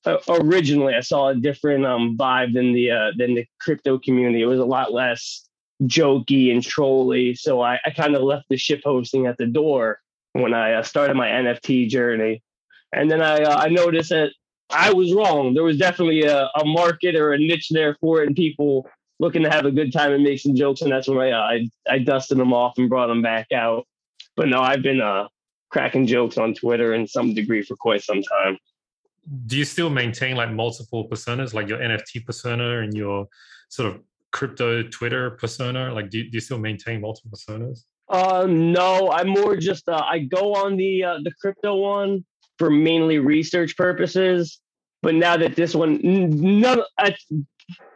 uh, 0.06 0.18
originally. 0.30 0.94
I 0.94 1.00
saw 1.00 1.30
a 1.30 1.36
different 1.36 1.84
um, 1.84 2.16
vibe 2.16 2.54
than 2.54 2.74
the 2.74 2.92
uh, 2.92 3.12
than 3.18 3.34
the 3.34 3.46
crypto 3.60 3.98
community. 3.98 4.44
It 4.44 4.46
was 4.46 4.60
a 4.60 4.66
lot 4.66 4.94
less 4.94 5.50
jokey 5.84 6.52
and 6.52 6.64
trolly. 6.64 7.34
So 7.34 7.60
I, 7.62 7.80
I 7.84 7.90
kind 7.90 8.16
of 8.16 8.22
left 8.22 8.46
the 8.50 8.56
shit 8.56 8.84
posting 8.84 9.26
at 9.26 9.40
the 9.40 9.48
door 9.48 10.00
when 10.34 10.54
I 10.54 10.74
uh, 10.74 10.84
started 10.84 11.16
my 11.16 11.28
NFT 11.28 11.90
journey. 11.90 12.44
And 12.94 13.10
then 13.10 13.24
I, 13.24 13.42
uh, 13.42 13.58
I 13.58 13.70
noticed 13.70 14.12
that 14.12 14.30
I 14.70 14.94
was 14.94 15.12
wrong. 15.12 15.56
There 15.56 15.64
was 15.64 15.78
definitely 15.78 16.22
a, 16.24 16.50
a, 16.56 16.66
market 16.66 17.16
or 17.16 17.34
a 17.34 17.38
niche 17.38 17.70
there 17.72 17.98
for 18.00 18.22
it, 18.22 18.28
and 18.28 18.36
people 18.36 18.88
looking 19.20 19.44
to 19.44 19.50
have 19.50 19.66
a 19.66 19.72
good 19.72 19.92
time 19.92 20.14
and 20.14 20.24
make 20.24 20.40
some 20.40 20.56
jokes. 20.56 20.82
And 20.82 20.92
that's 20.92 21.08
when 21.08 21.18
I, 21.18 21.32
uh, 21.32 21.42
I, 21.42 21.70
I 21.90 22.00
dusted 22.00 22.38
them 22.38 22.54
off 22.54 22.78
and 22.78 22.90
brought 22.90 23.08
them 23.08 23.24
back 23.24 23.52
out. 23.52 23.86
But 24.38 24.50
no, 24.50 24.62
I've 24.62 24.84
been 24.84 25.02
uh, 25.02 25.28
cracking 25.76 26.08
jokes 26.08 26.38
on 26.38 26.54
Twitter 26.54 26.94
in 26.94 27.06
some 27.06 27.34
degree 27.34 27.62
for 27.62 27.76
quite 27.76 28.02
some 28.02 28.22
time. 28.22 28.58
Do 29.46 29.58
you 29.58 29.66
still 29.66 29.90
maintain 29.90 30.38
like 30.38 30.50
multiple 30.50 31.10
personas, 31.10 31.54
like 31.54 31.68
your 31.68 31.80
NFT 31.80 32.26
persona 32.26 32.80
and 32.80 32.94
your 32.96 33.28
sort 33.68 33.94
of 33.94 34.00
crypto 34.32 34.84
Twitter 34.84 35.32
persona? 35.32 35.94
Like, 35.94 36.10
do, 36.10 36.24
do 36.24 36.30
you 36.32 36.40
still 36.40 36.60
maintain 36.60 37.02
multiple 37.02 37.30
personas? 37.30 37.80
Uh, 38.08 38.48
no, 38.48 39.12
I'm 39.12 39.28
more 39.28 39.58
just 39.58 39.90
uh, 39.90 40.02
I 40.10 40.20
go 40.20 40.54
on 40.54 40.78
the 40.78 41.04
uh, 41.04 41.18
the 41.26 41.34
crypto 41.42 41.76
one 41.76 42.24
for 42.58 42.70
mainly 42.70 43.20
research 43.20 43.76
purposes. 43.76 44.62
But 45.02 45.16
now 45.16 45.36
that 45.36 45.58
this 45.58 45.76
one, 45.76 46.00
none 46.02 46.84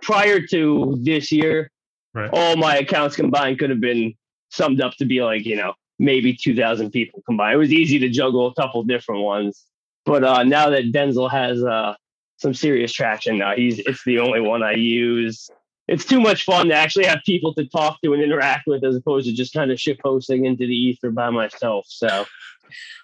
prior 0.01 0.45
to 0.47 0.97
this 1.01 1.31
year, 1.31 1.71
right. 2.13 2.29
all 2.33 2.57
my 2.57 2.75
accounts 2.75 3.15
combined 3.15 3.57
could 3.57 3.69
have 3.69 3.79
been 3.79 4.15
summed 4.49 4.81
up 4.81 4.95
to 4.97 5.05
be 5.05 5.23
like 5.23 5.45
you 5.45 5.55
know 5.55 5.73
maybe 5.99 6.33
2,000 6.33 6.91
people 6.91 7.21
combined. 7.25 7.55
It 7.55 7.57
was 7.57 7.73
easy 7.73 7.99
to 7.99 8.09
juggle 8.09 8.47
a 8.47 8.53
couple 8.55 8.81
different 8.83 9.21
ones. 9.21 9.65
But 10.05 10.23
uh, 10.23 10.43
now 10.43 10.69
that 10.69 10.91
Denzel 10.91 11.29
has 11.29 11.63
uh, 11.63 11.93
some 12.37 12.53
serious 12.53 12.91
traction 12.91 13.37
now, 13.37 13.55
he's 13.55 13.79
it's 13.79 14.03
the 14.05 14.19
only 14.19 14.41
one 14.41 14.63
I 14.63 14.73
use 14.73 15.49
it's 15.89 16.05
too 16.05 16.21
much 16.21 16.43
fun 16.43 16.67
to 16.67 16.73
actually 16.75 17.05
have 17.05 17.19
people 17.25 17.53
to 17.55 17.65
talk 17.65 17.99
to 18.03 18.13
and 18.13 18.21
interact 18.21 18.67
with 18.67 18.83
as 18.83 18.95
opposed 18.95 19.27
to 19.27 19.33
just 19.33 19.53
kind 19.53 19.71
of 19.71 19.79
shit 19.79 19.99
posting 19.99 20.45
into 20.45 20.67
the 20.67 20.75
ether 20.75 21.09
by 21.09 21.31
myself. 21.31 21.85
So 21.89 22.25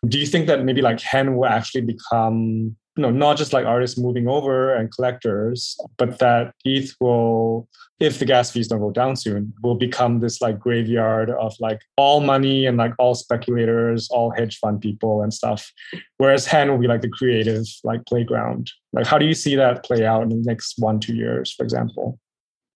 do 0.07 0.19
you 0.19 0.27
think 0.27 0.45
that 0.47 0.63
maybe 0.63 0.83
like 0.83 1.01
Hen 1.01 1.35
will 1.35 1.47
actually 1.47 1.81
become 1.81 2.75
you 2.95 3.01
know 3.01 3.11
not 3.11 3.37
just 3.37 3.53
like 3.53 3.65
artists 3.65 3.97
moving 3.97 4.27
over 4.27 4.73
and 4.73 4.93
collectors, 4.93 5.77
but 5.97 6.19
that 6.19 6.53
ETH 6.63 6.93
will, 6.99 7.67
if 7.99 8.19
the 8.19 8.25
gas 8.25 8.51
fees 8.51 8.67
don't 8.67 8.79
go 8.79 8.91
down 8.91 9.15
soon, 9.15 9.53
will 9.61 9.75
become 9.75 10.19
this 10.19 10.41
like 10.41 10.59
graveyard 10.59 11.29
of 11.29 11.53
like 11.59 11.81
all 11.97 12.21
money 12.21 12.65
and 12.65 12.77
like 12.77 12.93
all 12.97 13.15
speculators, 13.15 14.09
all 14.09 14.31
hedge 14.31 14.57
fund 14.59 14.81
people 14.81 15.21
and 15.21 15.33
stuff. 15.33 15.71
Whereas 16.17 16.45
Hen 16.45 16.71
will 16.71 16.77
be 16.77 16.87
like 16.87 17.01
the 17.01 17.09
creative 17.09 17.65
like 17.83 18.05
playground. 18.05 18.71
Like 18.93 19.07
how 19.07 19.17
do 19.17 19.25
you 19.25 19.33
see 19.33 19.55
that 19.55 19.83
play 19.83 20.05
out 20.05 20.23
in 20.23 20.29
the 20.29 20.43
next 20.45 20.75
one, 20.77 20.99
two 20.99 21.15
years, 21.15 21.51
for 21.51 21.63
example? 21.63 22.19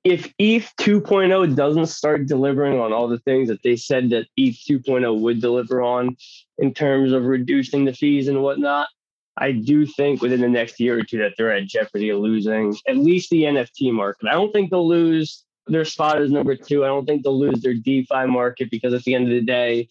if 0.05 0.33
ETH 0.39 0.71
2.0 0.79 1.55
doesn't 1.55 1.87
start 1.87 2.25
delivering 2.25 2.79
on 2.79 2.93
all 2.93 3.07
the 3.07 3.19
things 3.19 3.49
that 3.49 3.61
they 3.63 3.75
said 3.75 4.09
that 4.09 4.27
ETH 4.37 4.55
2.0 4.55 5.19
would 5.19 5.41
deliver 5.41 5.81
on 5.81 6.15
in 6.57 6.73
terms 6.73 7.11
of 7.11 7.25
reducing 7.25 7.85
the 7.85 7.93
fees 7.93 8.27
and 8.27 8.41
whatnot, 8.41 8.87
I 9.39 9.53
do 9.53 9.85
think 9.85 10.21
within 10.21 10.41
the 10.41 10.49
next 10.49 10.79
year 10.79 10.99
or 10.99 11.03
two 11.03 11.17
that 11.19 11.33
they're 11.37 11.51
at 11.51 11.65
jeopardy 11.65 12.09
of 12.09 12.19
losing 12.19 12.75
at 12.87 12.97
least 12.97 13.29
the 13.29 13.43
NFT 13.43 13.93
market. 13.93 14.27
I 14.27 14.33
don't 14.33 14.51
think 14.51 14.69
they'll 14.69 14.87
lose 14.87 15.45
their 15.67 15.85
spot 15.85 16.21
as 16.21 16.29
number 16.29 16.55
two. 16.55 16.83
I 16.83 16.87
don't 16.87 17.05
think 17.05 17.23
they'll 17.23 17.39
lose 17.39 17.61
their 17.61 17.73
DeFi 17.73 18.25
market 18.27 18.69
because 18.69 18.93
at 18.93 19.03
the 19.03 19.15
end 19.15 19.25
of 19.25 19.33
the 19.33 19.41
day, 19.41 19.89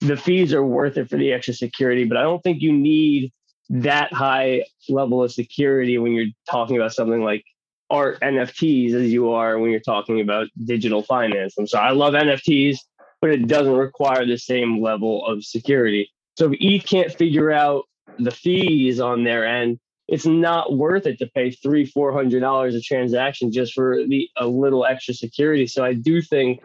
the 0.00 0.16
fees 0.16 0.52
are 0.52 0.64
worth 0.64 0.98
it 0.98 1.08
for 1.08 1.16
the 1.16 1.32
extra 1.32 1.54
security. 1.54 2.04
But 2.04 2.18
I 2.18 2.22
don't 2.22 2.42
think 2.42 2.60
you 2.60 2.72
need 2.72 3.32
that 3.70 4.12
high 4.12 4.64
level 4.88 5.22
of 5.22 5.32
security 5.32 5.96
when 5.96 6.12
you're 6.12 6.26
talking 6.50 6.76
about 6.76 6.92
something 6.92 7.22
like 7.22 7.44
art 7.88 8.20
NFTs 8.20 8.94
as 8.94 9.12
you 9.12 9.30
are 9.30 9.58
when 9.58 9.70
you're 9.70 9.80
talking 9.80 10.20
about 10.20 10.48
digital 10.64 11.02
finance. 11.02 11.54
I'm 11.58 11.66
sorry, 11.66 11.88
I 11.88 11.92
love 11.92 12.14
NFTs, 12.14 12.78
but 13.20 13.30
it 13.30 13.46
doesn't 13.46 13.76
require 13.76 14.26
the 14.26 14.38
same 14.38 14.82
level 14.82 15.24
of 15.26 15.44
security. 15.44 16.10
So 16.36 16.50
if 16.50 16.58
ETH 16.60 16.86
can't 16.86 17.12
figure 17.12 17.50
out 17.50 17.84
the 18.18 18.30
fees 18.30 19.00
on 19.00 19.24
their 19.24 19.46
end, 19.46 19.78
it's 20.08 20.26
not 20.26 20.76
worth 20.76 21.06
it 21.06 21.18
to 21.18 21.26
pay 21.34 21.50
three, 21.50 21.86
four 21.86 22.12
hundred 22.12 22.40
dollars 22.40 22.74
a 22.74 22.80
transaction 22.80 23.52
just 23.52 23.72
for 23.72 24.04
the 24.06 24.28
a 24.36 24.46
little 24.46 24.84
extra 24.84 25.14
security. 25.14 25.66
So 25.66 25.84
I 25.84 25.94
do 25.94 26.20
think 26.20 26.62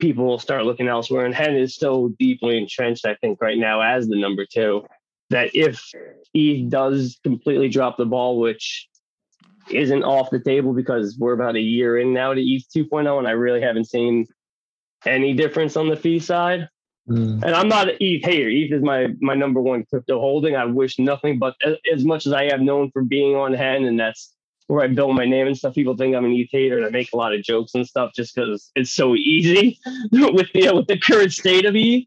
people 0.00 0.24
will 0.24 0.38
start 0.38 0.64
looking 0.64 0.88
elsewhere. 0.88 1.26
And 1.26 1.34
Hen 1.34 1.56
is 1.56 1.76
so 1.76 2.14
deeply 2.18 2.58
entrenched, 2.58 3.06
I 3.06 3.14
think, 3.16 3.40
right 3.40 3.58
now 3.58 3.80
as 3.80 4.08
the 4.08 4.18
number 4.18 4.46
two, 4.50 4.84
that 5.30 5.50
if 5.54 5.82
ETH 6.34 6.70
does 6.70 7.18
completely 7.22 7.68
drop 7.68 7.96
the 7.96 8.06
ball, 8.06 8.40
which 8.40 8.88
isn't 9.70 10.02
off 10.02 10.30
the 10.30 10.40
table 10.40 10.72
because 10.72 11.16
we're 11.18 11.32
about 11.32 11.56
a 11.56 11.60
year 11.60 11.98
in 11.98 12.12
now 12.12 12.34
to 12.34 12.40
ETH 12.40 12.64
2.0, 12.74 13.18
and 13.18 13.28
I 13.28 13.32
really 13.32 13.60
haven't 13.60 13.88
seen 13.88 14.26
any 15.06 15.34
difference 15.34 15.76
on 15.76 15.88
the 15.88 15.96
fee 15.96 16.18
side. 16.18 16.68
Mm. 17.08 17.42
And 17.42 17.54
I'm 17.54 17.68
not 17.68 17.88
an 17.88 17.96
ETH 18.00 18.24
hater. 18.24 18.48
ETH 18.48 18.72
is 18.72 18.82
my 18.82 19.08
my 19.20 19.34
number 19.34 19.60
one 19.60 19.84
crypto 19.88 20.20
holding. 20.20 20.56
I 20.56 20.64
wish 20.64 20.98
nothing 20.98 21.38
but 21.38 21.56
as 21.92 22.04
much 22.04 22.26
as 22.26 22.32
I 22.32 22.44
have 22.50 22.60
known 22.60 22.90
for 22.92 23.02
being 23.02 23.34
on 23.36 23.52
Hen, 23.54 23.84
and 23.84 23.98
that's 23.98 24.34
where 24.66 24.84
I 24.84 24.86
build 24.86 25.16
my 25.16 25.24
name 25.24 25.46
and 25.46 25.56
stuff. 25.56 25.74
People 25.74 25.96
think 25.96 26.14
I'm 26.14 26.24
an 26.24 26.32
ETH 26.32 26.48
hater, 26.52 26.76
and 26.76 26.86
I 26.86 26.90
make 26.90 27.12
a 27.12 27.16
lot 27.16 27.34
of 27.34 27.42
jokes 27.42 27.74
and 27.74 27.86
stuff 27.86 28.12
just 28.14 28.34
because 28.34 28.70
it's 28.76 28.92
so 28.92 29.16
easy 29.16 29.78
with 30.12 30.52
the 30.52 30.72
with 30.74 30.86
the 30.86 30.98
current 30.98 31.32
state 31.32 31.64
of 31.64 31.74
ETH. 31.74 32.06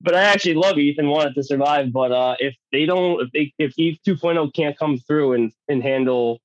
But 0.00 0.14
I 0.14 0.22
actually 0.22 0.54
love 0.54 0.78
ETH 0.78 0.98
and 0.98 1.08
want 1.08 1.30
it 1.30 1.34
to 1.34 1.42
survive. 1.42 1.92
But 1.92 2.12
uh, 2.12 2.36
if 2.38 2.54
they 2.70 2.86
don't, 2.86 3.22
if 3.22 3.32
they 3.32 3.52
if 3.58 3.74
ETH 3.76 3.98
2.0 4.06 4.54
can't 4.54 4.78
come 4.78 4.98
through 4.98 5.32
and 5.32 5.52
and 5.68 5.82
handle 5.82 6.40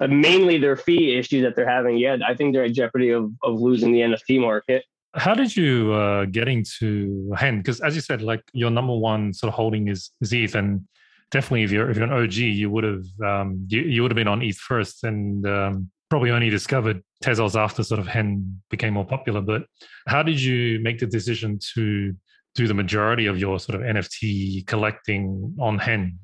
uh, 0.00 0.06
mainly 0.08 0.58
their 0.58 0.76
fee 0.76 1.16
issue 1.16 1.42
that 1.42 1.56
they're 1.56 1.68
having. 1.68 1.96
Yeah, 1.96 2.18
I 2.26 2.34
think 2.34 2.52
they're 2.52 2.64
at 2.64 2.72
jeopardy 2.72 3.10
of, 3.10 3.30
of 3.42 3.60
losing 3.60 3.92
the 3.92 4.00
NFT 4.00 4.40
market. 4.40 4.84
How 5.14 5.34
did 5.34 5.56
you 5.56 5.92
uh, 5.92 6.24
get 6.26 6.48
into 6.48 7.32
Hen? 7.36 7.58
Because 7.58 7.80
as 7.80 7.94
you 7.94 8.00
said, 8.00 8.22
like 8.22 8.42
your 8.52 8.70
number 8.70 8.94
one 8.94 9.32
sort 9.32 9.48
of 9.48 9.54
holding 9.54 9.88
is, 9.88 10.10
is 10.20 10.32
ETH, 10.32 10.54
and 10.54 10.86
definitely 11.30 11.62
if 11.62 11.70
you're 11.70 11.90
if 11.90 11.96
you're 11.96 12.06
an 12.06 12.12
OG, 12.12 12.34
you 12.34 12.70
would 12.70 12.84
have 12.84 13.04
um, 13.24 13.66
you, 13.68 13.82
you 13.82 14.02
would 14.02 14.10
have 14.10 14.16
been 14.16 14.28
on 14.28 14.42
ETH 14.42 14.58
first, 14.58 15.04
and 15.04 15.46
um, 15.46 15.90
probably 16.10 16.30
only 16.30 16.50
discovered 16.50 17.02
Tezos 17.22 17.56
after 17.56 17.82
sort 17.82 18.00
of 18.00 18.06
Hen 18.06 18.60
became 18.70 18.94
more 18.94 19.06
popular. 19.06 19.40
But 19.40 19.64
how 20.06 20.22
did 20.22 20.40
you 20.40 20.80
make 20.82 20.98
the 20.98 21.06
decision 21.06 21.58
to 21.74 22.14
do 22.54 22.66
the 22.66 22.74
majority 22.74 23.26
of 23.26 23.38
your 23.38 23.58
sort 23.58 23.80
of 23.80 23.86
NFT 23.86 24.66
collecting 24.66 25.54
on 25.60 25.78
Hen? 25.78 26.18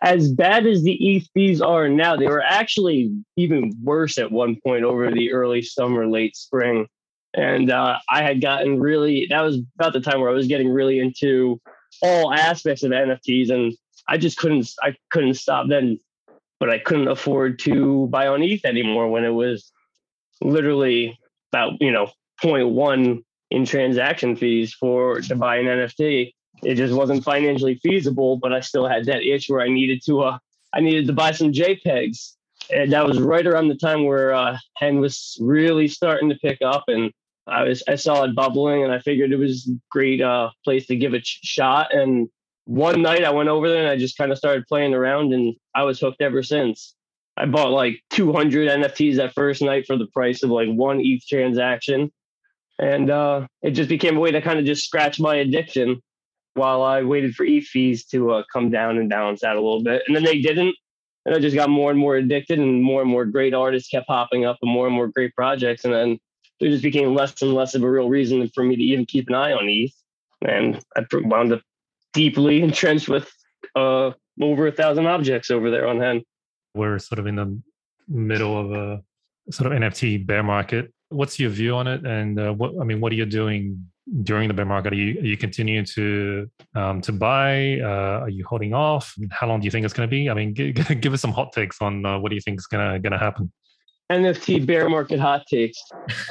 As 0.00 0.32
bad 0.32 0.66
as 0.66 0.82
the 0.82 0.94
ETH 0.94 1.28
fees 1.34 1.60
are 1.60 1.88
now, 1.88 2.16
they 2.16 2.26
were 2.26 2.42
actually 2.42 3.12
even 3.36 3.72
worse 3.82 4.18
at 4.18 4.32
one 4.32 4.56
point 4.64 4.84
over 4.84 5.10
the 5.10 5.32
early 5.32 5.62
summer, 5.62 6.06
late 6.06 6.34
spring. 6.34 6.86
And 7.34 7.70
uh, 7.70 7.98
I 8.10 8.22
had 8.22 8.40
gotten 8.40 8.78
really, 8.80 9.26
that 9.30 9.40
was 9.40 9.58
about 9.78 9.92
the 9.92 10.00
time 10.00 10.20
where 10.20 10.30
I 10.30 10.34
was 10.34 10.46
getting 10.46 10.68
really 10.68 10.98
into 10.98 11.60
all 12.02 12.32
aspects 12.32 12.82
of 12.82 12.90
NFTs. 12.90 13.50
And 13.50 13.72
I 14.08 14.18
just 14.18 14.36
couldn't, 14.36 14.70
I 14.82 14.94
couldn't 15.10 15.34
stop 15.34 15.68
then, 15.68 15.98
but 16.60 16.68
I 16.68 16.78
couldn't 16.78 17.08
afford 17.08 17.58
to 17.60 18.06
buy 18.08 18.26
on 18.28 18.42
ETH 18.42 18.64
anymore 18.64 19.08
when 19.08 19.24
it 19.24 19.30
was 19.30 19.72
literally 20.42 21.18
about, 21.52 21.80
you 21.80 21.90
know, 21.90 22.10
0.1 22.42 23.22
in 23.50 23.64
transaction 23.66 24.34
fees 24.34 24.74
for 24.74 25.20
to 25.20 25.36
buy 25.36 25.56
an 25.56 25.66
NFT. 25.66 26.32
It 26.62 26.74
just 26.74 26.94
wasn't 26.94 27.24
financially 27.24 27.76
feasible, 27.76 28.36
but 28.36 28.52
I 28.52 28.60
still 28.60 28.86
had 28.86 29.04
that 29.06 29.22
itch 29.22 29.48
where 29.48 29.60
I 29.60 29.68
needed 29.68 30.02
to 30.06 30.22
uh 30.22 30.38
I 30.72 30.80
needed 30.80 31.06
to 31.06 31.12
buy 31.12 31.32
some 31.32 31.52
JPEGs. 31.52 32.32
And 32.72 32.92
that 32.92 33.06
was 33.06 33.20
right 33.20 33.46
around 33.46 33.68
the 33.68 33.76
time 33.76 34.04
where 34.04 34.32
uh 34.32 34.58
Hen 34.76 35.00
was 35.00 35.36
really 35.40 35.88
starting 35.88 36.28
to 36.30 36.36
pick 36.36 36.58
up 36.62 36.84
and 36.88 37.12
I 37.46 37.64
was 37.64 37.82
I 37.88 37.96
saw 37.96 38.24
it 38.24 38.34
bubbling 38.34 38.84
and 38.84 38.92
I 38.92 39.00
figured 39.00 39.32
it 39.32 39.36
was 39.36 39.68
a 39.68 39.78
great 39.90 40.20
uh 40.20 40.50
place 40.64 40.86
to 40.86 40.96
give 40.96 41.14
it 41.14 41.22
a 41.22 41.46
shot 41.46 41.94
and 41.94 42.28
one 42.64 43.02
night 43.02 43.24
I 43.24 43.30
went 43.30 43.48
over 43.48 43.68
there 43.68 43.80
and 43.80 43.88
I 43.88 43.96
just 43.96 44.16
kind 44.16 44.30
of 44.30 44.38
started 44.38 44.66
playing 44.68 44.94
around 44.94 45.32
and 45.32 45.54
I 45.74 45.82
was 45.82 45.98
hooked 45.98 46.22
ever 46.22 46.44
since. 46.44 46.94
I 47.36 47.46
bought 47.46 47.70
like 47.70 48.00
200 48.10 48.68
NFTs 48.68 49.16
that 49.16 49.34
first 49.34 49.62
night 49.62 49.86
for 49.86 49.96
the 49.96 50.06
price 50.06 50.42
of 50.42 50.50
like 50.50 50.68
one 50.68 51.00
ETH 51.00 51.26
transaction 51.26 52.12
and 52.78 53.10
uh, 53.10 53.46
it 53.62 53.72
just 53.72 53.88
became 53.88 54.16
a 54.16 54.20
way 54.20 54.30
to 54.30 54.40
kind 54.40 54.58
of 54.58 54.64
just 54.64 54.84
scratch 54.84 55.20
my 55.20 55.36
addiction 55.36 56.00
while 56.54 56.82
I 56.82 57.02
waited 57.02 57.34
for 57.34 57.44
ETH 57.44 57.64
fees 57.64 58.04
to 58.06 58.32
uh, 58.32 58.42
come 58.52 58.70
down 58.70 58.98
and 58.98 59.08
balance 59.08 59.44
out 59.44 59.56
a 59.56 59.60
little 59.60 59.82
bit. 59.82 60.02
And 60.06 60.16
then 60.16 60.24
they 60.24 60.40
didn't. 60.40 60.74
And 61.24 61.34
I 61.34 61.38
just 61.38 61.54
got 61.54 61.70
more 61.70 61.90
and 61.90 62.00
more 62.00 62.16
addicted, 62.16 62.58
and 62.58 62.82
more 62.82 63.00
and 63.00 63.10
more 63.10 63.24
great 63.24 63.54
artists 63.54 63.88
kept 63.88 64.08
popping 64.08 64.44
up, 64.44 64.58
and 64.60 64.70
more 64.70 64.86
and 64.86 64.94
more 64.94 65.06
great 65.06 65.32
projects. 65.36 65.84
And 65.84 65.94
then 65.94 66.18
there 66.62 66.70
just 66.70 66.82
became 66.82 67.14
less 67.14 67.42
and 67.42 67.52
less 67.52 67.74
of 67.74 67.82
a 67.82 67.90
real 67.90 68.08
reason 68.08 68.48
for 68.54 68.64
me 68.64 68.76
to 68.76 68.82
even 68.82 69.04
keep 69.04 69.28
an 69.28 69.34
eye 69.34 69.52
on 69.52 69.68
ETH. 69.68 69.92
And 70.46 70.80
I 70.96 71.04
wound 71.12 71.52
up 71.52 71.60
deeply 72.12 72.62
entrenched 72.62 73.08
with 73.08 73.30
uh, 73.76 74.12
over 74.40 74.66
a 74.66 74.72
thousand 74.72 75.06
objects 75.06 75.50
over 75.50 75.70
there 75.70 75.86
on 75.86 76.00
Hen. 76.00 76.22
We're 76.74 76.98
sort 76.98 77.18
of 77.18 77.26
in 77.26 77.36
the 77.36 77.60
middle 78.08 78.58
of 78.58 78.72
a 78.72 79.02
sort 79.52 79.72
of 79.72 79.78
NFT 79.78 80.26
bear 80.26 80.42
market 80.42 80.92
what's 81.12 81.38
your 81.38 81.50
view 81.50 81.74
on 81.76 81.86
it? 81.86 82.04
And 82.04 82.38
uh, 82.38 82.52
what 82.52 82.72
I 82.80 82.84
mean, 82.84 83.00
what 83.00 83.12
are 83.12 83.14
you 83.14 83.26
doing 83.26 83.86
during 84.22 84.48
the 84.48 84.54
bear 84.54 84.64
market? 84.64 84.92
Are 84.92 84.96
you, 84.96 85.20
are 85.20 85.24
you 85.24 85.36
continuing 85.36 85.84
to 85.84 86.50
um, 86.74 87.00
to 87.02 87.12
buy? 87.12 87.78
Uh, 87.80 88.22
are 88.22 88.28
you 88.28 88.44
holding 88.48 88.74
off? 88.74 89.14
How 89.30 89.46
long 89.46 89.60
do 89.60 89.64
you 89.66 89.70
think 89.70 89.84
it's 89.84 89.94
going 89.94 90.08
to 90.08 90.10
be? 90.10 90.30
I 90.30 90.34
mean, 90.34 90.54
g- 90.54 90.72
give 91.00 91.12
us 91.12 91.20
some 91.20 91.32
hot 91.32 91.52
takes 91.52 91.80
on 91.80 92.04
uh, 92.04 92.18
what 92.18 92.30
do 92.30 92.34
you 92.34 92.40
think 92.40 92.58
is 92.58 92.66
going 92.66 92.92
to 92.92 92.98
going 92.98 93.12
to 93.12 93.18
happen. 93.18 93.52
NFT 94.10 94.66
bear 94.66 94.88
market 94.88 95.20
hot 95.20 95.46
takes. 95.46 95.78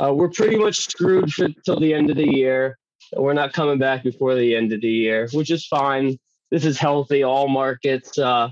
Uh, 0.01 0.13
we're 0.13 0.29
pretty 0.29 0.57
much 0.57 0.79
screwed 0.79 1.31
for 1.33 1.47
till 1.65 1.79
the 1.79 1.93
end 1.93 2.09
of 2.09 2.17
the 2.17 2.27
year. 2.27 2.77
We're 3.15 3.33
not 3.33 3.53
coming 3.53 3.79
back 3.79 4.03
before 4.03 4.35
the 4.35 4.55
end 4.55 4.71
of 4.71 4.81
the 4.81 4.89
year, 4.89 5.27
which 5.33 5.51
is 5.51 5.65
fine. 5.67 6.17
This 6.49 6.65
is 6.65 6.77
healthy. 6.77 7.23
All 7.23 7.47
markets 7.47 8.17
uh, 8.17 8.49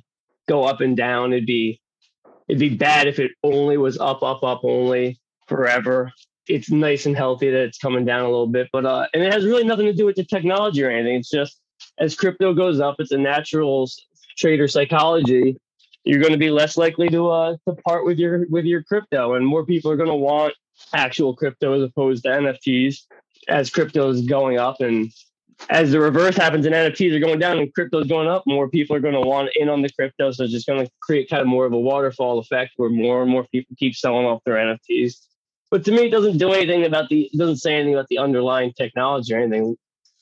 go 0.47 0.63
up 0.63 0.81
and 0.81 0.97
down. 0.97 1.33
It'd 1.33 1.45
be 1.45 1.79
it'd 2.47 2.59
be 2.59 2.75
bad 2.75 3.07
if 3.07 3.19
it 3.19 3.31
only 3.43 3.77
was 3.77 3.99
up, 3.99 4.23
up, 4.23 4.43
up 4.43 4.61
only 4.63 5.19
forever. 5.47 6.11
It's 6.47 6.71
nice 6.71 7.05
and 7.05 7.15
healthy 7.15 7.51
that 7.51 7.61
it's 7.61 7.77
coming 7.77 8.05
down 8.05 8.21
a 8.21 8.29
little 8.29 8.47
bit, 8.47 8.69
but 8.73 8.85
uh, 8.85 9.07
and 9.13 9.23
it 9.23 9.31
has 9.31 9.45
really 9.45 9.63
nothing 9.63 9.85
to 9.85 9.93
do 9.93 10.05
with 10.05 10.15
the 10.15 10.25
technology 10.25 10.83
or 10.83 10.89
anything. 10.89 11.17
It's 11.17 11.29
just 11.29 11.59
as 11.99 12.15
crypto 12.15 12.53
goes 12.53 12.79
up, 12.79 12.95
it's 12.99 13.11
a 13.11 13.17
natural 13.17 13.89
trader 14.37 14.67
psychology. 14.67 15.57
You're 16.03 16.21
going 16.21 16.31
to 16.31 16.39
be 16.39 16.49
less 16.49 16.77
likely 16.77 17.09
to 17.09 17.29
uh 17.29 17.57
to 17.67 17.75
part 17.75 18.05
with 18.05 18.17
your 18.17 18.45
with 18.49 18.65
your 18.65 18.83
crypto, 18.83 19.33
and 19.33 19.45
more 19.45 19.65
people 19.65 19.91
are 19.91 19.97
going 19.97 20.09
to 20.09 20.15
want 20.15 20.53
actual 20.93 21.35
crypto 21.35 21.73
as 21.73 21.83
opposed 21.83 22.23
to 22.23 22.29
NFTs 22.29 23.01
as 23.47 23.69
crypto 23.69 24.09
is 24.09 24.21
going 24.21 24.57
up 24.57 24.79
and 24.79 25.11
as 25.69 25.91
the 25.91 25.99
reverse 25.99 26.37
happens 26.37 26.65
and 26.65 26.73
NFTs 26.73 27.13
are 27.13 27.19
going 27.19 27.39
down 27.39 27.59
and 27.59 27.73
crypto 27.73 27.99
is 27.99 28.07
going 28.07 28.29
up, 28.29 28.43
more 28.47 28.69
people 28.69 28.95
are 28.95 29.01
going 29.01 29.13
to 29.13 29.21
want 29.21 29.49
in 29.55 29.67
on 29.67 29.81
the 29.81 29.89
crypto. 29.89 30.31
So 30.31 30.43
it's 30.43 30.53
just 30.53 30.65
going 30.65 30.85
to 30.85 30.91
create 31.01 31.29
kind 31.29 31.41
of 31.41 31.47
more 31.47 31.65
of 31.65 31.73
a 31.73 31.79
waterfall 31.79 32.39
effect 32.39 32.73
where 32.77 32.89
more 32.89 33.21
and 33.21 33.29
more 33.29 33.45
people 33.51 33.75
keep 33.77 33.95
selling 33.95 34.25
off 34.25 34.41
their 34.45 34.55
NFTs. 34.55 35.15
But 35.69 35.83
to 35.85 35.91
me, 35.91 36.07
it 36.07 36.11
doesn't 36.11 36.37
do 36.37 36.53
anything 36.53 36.85
about 36.85 37.09
the, 37.09 37.29
it 37.31 37.37
doesn't 37.37 37.57
say 37.57 37.75
anything 37.75 37.93
about 37.93 38.07
the 38.07 38.19
underlying 38.19 38.71
technology 38.73 39.33
or 39.33 39.39
anything. 39.39 39.75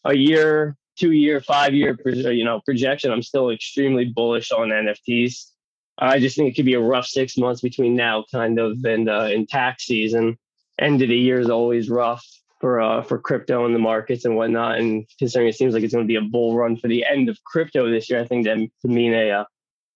A 0.04 0.16
year, 0.16 0.76
two 0.98 1.12
year, 1.12 1.40
five 1.40 1.74
year, 1.74 1.96
you 2.06 2.44
know, 2.44 2.62
projection, 2.66 3.12
I'm 3.12 3.22
still 3.22 3.52
extremely 3.52 4.06
bullish 4.06 4.52
on 4.52 4.70
NFTs. 4.70 5.52
I 6.00 6.20
just 6.20 6.36
think 6.36 6.50
it 6.50 6.56
could 6.56 6.66
be 6.66 6.76
a 6.76 6.80
rough 6.80 7.08
six 7.08 7.38
months 7.38 7.62
between 7.62 7.96
now, 7.96 8.24
kind 8.32 8.60
of, 8.60 8.84
and 8.86 9.10
uh, 9.10 9.30
in 9.32 9.48
tax 9.48 9.86
season. 9.86 10.38
End 10.80 11.02
of 11.02 11.10
the 11.10 11.18
year 11.18 11.40
is 11.40 11.50
always 11.50 11.90
rough 11.90 12.26
for 12.60 12.80
uh, 12.82 13.02
for 13.02 13.18
crypto 13.18 13.66
and 13.66 13.74
the 13.74 13.80
markets 13.80 14.26
and 14.26 14.36
whatnot. 14.36 14.78
And 14.78 15.08
considering 15.18 15.50
it 15.50 15.56
seems 15.56 15.74
like 15.74 15.84
it's 15.84 15.94
going 15.94 16.06
to 16.06 16.08
be 16.08 16.16
a 16.16 16.22
bull 16.22 16.56
run 16.56 16.78
for 16.78 16.88
the 16.88 17.06
end 17.06 17.30
of 17.30 17.44
crypto 17.44 17.90
this 17.90 18.10
year, 18.10 18.20
I 18.20 18.26
think 18.26 18.46
that 18.46 18.58
could 18.82 18.92
mean 18.92 19.14
a 19.14 19.32
uh, 19.32 19.46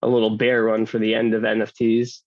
a 0.01 0.07
little 0.07 0.37
bear 0.37 0.63
run 0.63 0.85
for 0.85 0.97
the 0.97 1.13
end 1.13 1.33
of 1.33 1.43
NFTs. 1.43 2.19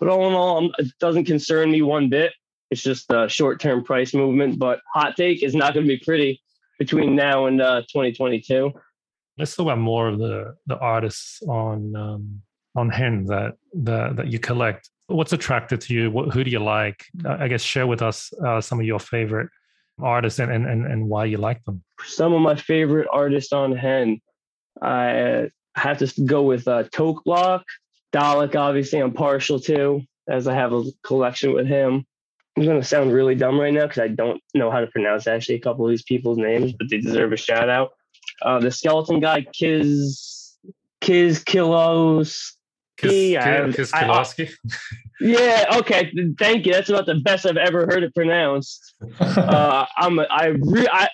But 0.00 0.08
all 0.08 0.28
in 0.28 0.34
all, 0.34 0.70
it 0.78 0.88
doesn't 0.98 1.26
concern 1.26 1.70
me 1.70 1.82
one 1.82 2.08
bit. 2.08 2.32
It's 2.70 2.82
just 2.82 3.12
a 3.12 3.28
short 3.28 3.60
term 3.60 3.84
price 3.84 4.14
movement. 4.14 4.58
But 4.58 4.80
hot 4.94 5.16
take 5.16 5.42
is 5.42 5.54
not 5.54 5.74
going 5.74 5.86
to 5.86 5.96
be 5.96 6.02
pretty 6.02 6.40
between 6.78 7.14
now 7.14 7.46
and 7.46 7.60
uh, 7.60 7.82
2022. 7.82 8.72
Let's 9.38 9.54
talk 9.54 9.64
about 9.64 9.78
more 9.78 10.08
of 10.08 10.18
the 10.18 10.56
the 10.66 10.78
artists 10.78 11.42
on 11.42 11.94
um, 11.94 12.42
on 12.74 12.90
Hen 12.90 13.26
that 13.26 13.54
that 13.74 14.16
that 14.16 14.26
you 14.28 14.38
collect. 14.38 14.90
What's 15.06 15.32
attracted 15.32 15.80
to 15.82 15.94
you? 15.94 16.10
What, 16.10 16.32
who 16.32 16.42
do 16.44 16.50
you 16.50 16.60
like? 16.60 17.04
I 17.26 17.48
guess 17.48 17.62
share 17.62 17.86
with 17.86 18.02
us 18.02 18.32
uh, 18.44 18.60
some 18.60 18.80
of 18.80 18.86
your 18.86 19.00
favorite 19.00 19.50
artists 20.00 20.38
and, 20.38 20.50
and 20.50 20.66
and 20.66 20.86
and 20.86 21.08
why 21.08 21.26
you 21.26 21.38
like 21.38 21.62
them. 21.64 21.82
Some 22.04 22.32
of 22.32 22.40
my 22.40 22.56
favorite 22.56 23.08
artists 23.12 23.52
on 23.52 23.76
Hen, 23.76 24.20
I 24.80 25.50
have 25.74 25.98
to 25.98 26.22
go 26.24 26.42
with 26.42 26.66
uh, 26.66 26.84
Toke 26.92 27.24
Block, 27.24 27.64
Dalek. 28.12 28.56
Obviously, 28.56 29.00
I'm 29.00 29.12
partial 29.12 29.60
to 29.60 30.02
as 30.28 30.46
I 30.46 30.54
have 30.54 30.72
a 30.72 30.84
collection 31.04 31.52
with 31.52 31.66
him. 31.66 32.06
I'm 32.56 32.64
going 32.64 32.80
to 32.80 32.86
sound 32.86 33.12
really 33.12 33.34
dumb 33.34 33.58
right 33.58 33.72
now 33.72 33.86
because 33.86 34.02
I 34.02 34.08
don't 34.08 34.40
know 34.54 34.70
how 34.70 34.80
to 34.80 34.86
pronounce 34.86 35.26
actually 35.26 35.54
a 35.54 35.60
couple 35.60 35.86
of 35.86 35.90
these 35.90 36.02
people's 36.02 36.36
names, 36.36 36.72
but 36.72 36.90
they 36.90 36.98
deserve 36.98 37.32
a 37.32 37.36
shout 37.36 37.70
out. 37.70 37.92
Uh, 38.42 38.58
the 38.58 38.70
skeleton 38.70 39.20
guy, 39.20 39.46
Kiz, 39.52 40.54
Kiz 41.00 41.38
Kilos. 41.38 42.56
Kilowski. 43.92 44.50
yeah, 45.20 45.66
okay. 45.76 46.12
Thank 46.38 46.66
you. 46.66 46.72
That's 46.72 46.88
about 46.88 47.06
the 47.06 47.16
best 47.16 47.46
I've 47.46 47.56
ever 47.56 47.86
heard 47.86 48.02
it 48.02 48.14
pronounced. 48.14 48.94
uh, 49.20 49.86
I'm, 49.96 50.20
I, 50.20 50.54
re- 50.58 50.88
I, 50.90 51.08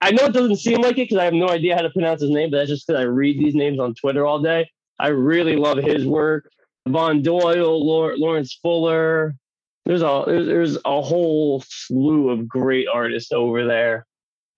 I 0.00 0.10
know 0.12 0.24
it 0.24 0.32
doesn't 0.32 0.56
seem 0.56 0.80
like 0.80 0.92
it 0.92 1.08
because 1.08 1.18
I 1.18 1.24
have 1.24 1.34
no 1.34 1.48
idea 1.48 1.76
how 1.76 1.82
to 1.82 1.90
pronounce 1.90 2.20
his 2.20 2.30
name, 2.30 2.50
but 2.50 2.58
that's 2.58 2.70
just 2.70 2.86
because 2.86 3.00
I 3.00 3.04
read 3.04 3.38
these 3.38 3.54
names 3.54 3.78
on 3.78 3.94
Twitter 3.94 4.26
all 4.26 4.40
day. 4.40 4.68
I 4.98 5.08
really 5.08 5.56
love 5.56 5.78
his 5.78 6.06
work. 6.06 6.50
Von 6.88 7.22
Doyle, 7.22 7.86
Lawrence 8.18 8.58
Fuller, 8.62 9.36
there's 9.84 10.02
a 10.02 10.24
there's 10.26 10.76
a 10.84 11.02
whole 11.02 11.62
slew 11.66 12.30
of 12.30 12.48
great 12.48 12.86
artists 12.92 13.32
over 13.32 13.66
there 13.66 14.06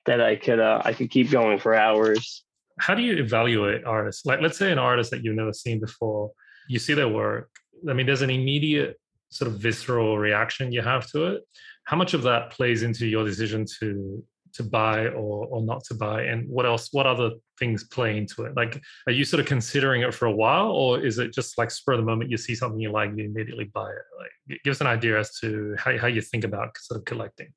that 0.07 0.21
I 0.21 0.37
could 0.37 0.61
uh, 0.61 0.83
I 0.85 0.93
could 0.93 1.11
keep 1.11 1.31
going 1.31 1.59
for 1.59 1.75
hours. 1.75 2.45
How 2.79 2.95
do 2.95 3.03
you 3.03 3.17
evaluate 3.17 3.85
artists? 3.85 4.27
Like, 4.27 4.41
let's 4.41 4.59
say 4.59 4.73
an 4.73 4.79
artist 4.79 5.11
that 5.11 5.25
you've 5.25 5.37
never 5.37 5.53
seen 5.53 5.81
before, 5.81 6.33
you 6.69 6.79
see 6.79 6.95
their 6.95 7.09
work. 7.09 7.51
I 7.89 7.93
mean, 7.93 8.07
there's 8.07 8.23
an 8.23 8.31
immediate 8.31 8.99
sort 9.31 9.51
of 9.51 9.59
visceral 9.59 10.19
reaction 10.19 10.73
you 10.73 10.83
have 10.83 11.11
to 11.13 11.35
it. 11.35 11.43
How 11.85 11.97
much 11.97 12.15
of 12.15 12.23
that 12.23 12.51
plays 12.51 12.83
into 12.83 13.07
your 13.07 13.25
decision 13.25 13.67
to 13.81 14.23
to 14.55 14.63
buy 14.63 15.07
or 15.09 15.47
or 15.47 15.63
not 15.63 15.83
to 15.85 15.95
buy 15.95 16.23
and 16.23 16.49
what 16.49 16.67
else 16.67 16.89
what 16.93 17.07
other 17.07 17.31
things 17.59 17.85
play 17.85 18.17
into 18.17 18.45
it 18.45 18.55
like 18.55 18.81
are 19.07 19.13
you 19.13 19.25
sort 19.25 19.41
of 19.41 19.47
considering 19.47 20.03
it 20.03 20.15
for 20.15 20.27
a 20.27 20.33
while 20.33 20.71
or 20.71 21.01
is 21.01 21.19
it 21.19 21.33
just 21.33 21.57
like 21.59 21.71
spur 21.71 21.93
of 21.93 21.99
the 21.99 22.05
moment 22.05 22.31
you 22.31 22.37
see 22.37 22.55
something 22.55 22.81
you 22.81 22.91
like 22.91 23.11
you 23.17 23.25
immediately 23.25 23.65
buy 23.73 23.89
it 23.89 24.05
like 24.21 24.61
give 24.65 24.73
us 24.73 24.81
an 24.81 24.87
idea 24.87 25.19
as 25.19 25.39
to 25.39 25.75
how, 25.79 25.97
how 25.97 26.07
you 26.07 26.21
think 26.21 26.45
about 26.45 26.77
sort 26.79 26.99
of 26.99 27.05
collecting 27.05 27.49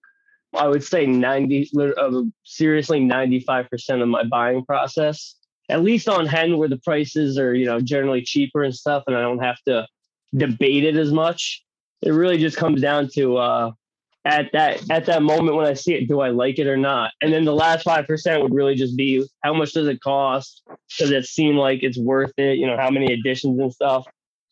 i 0.57 0.67
would 0.67 0.83
say 0.83 1.05
90 1.05 1.69
uh, 1.77 2.21
seriously 2.43 3.01
95% 3.01 4.01
of 4.01 4.07
my 4.07 4.23
buying 4.23 4.63
process 4.65 5.35
at 5.69 5.83
least 5.83 6.07
on 6.07 6.25
hen 6.25 6.57
where 6.57 6.69
the 6.69 6.79
prices 6.79 7.37
are 7.37 7.53
you 7.53 7.65
know 7.65 7.79
generally 7.79 8.21
cheaper 8.21 8.63
and 8.63 8.75
stuff 8.75 9.03
and 9.07 9.15
i 9.15 9.21
don't 9.21 9.43
have 9.43 9.61
to 9.67 9.85
debate 10.35 10.83
it 10.83 10.95
as 10.95 11.11
much 11.11 11.63
it 12.01 12.11
really 12.11 12.37
just 12.37 12.57
comes 12.57 12.81
down 12.81 13.07
to 13.13 13.37
uh 13.37 13.71
at 14.25 14.51
that 14.53 14.81
at 14.89 15.05
that 15.05 15.21
moment 15.21 15.55
when 15.55 15.67
I 15.67 15.75
see 15.75 15.93
it, 15.93 16.07
do 16.07 16.19
I 16.19 16.29
like 16.29 16.57
it 16.57 16.67
or 16.67 16.77
not? 16.77 17.11
And 17.21 17.31
then 17.31 17.45
the 17.45 17.53
last 17.53 17.83
five 17.83 18.07
percent 18.07 18.41
would 18.41 18.53
really 18.53 18.75
just 18.75 18.97
be 18.97 19.23
how 19.43 19.53
much 19.53 19.73
does 19.73 19.87
it 19.87 20.01
cost? 20.01 20.63
Does 20.97 21.11
it 21.11 21.25
seem 21.25 21.55
like 21.55 21.83
it's 21.83 21.97
worth 21.97 22.33
it? 22.37 22.57
You 22.57 22.65
know, 22.65 22.75
how 22.75 22.89
many 22.89 23.13
additions 23.13 23.59
and 23.59 23.71
stuff. 23.71 24.05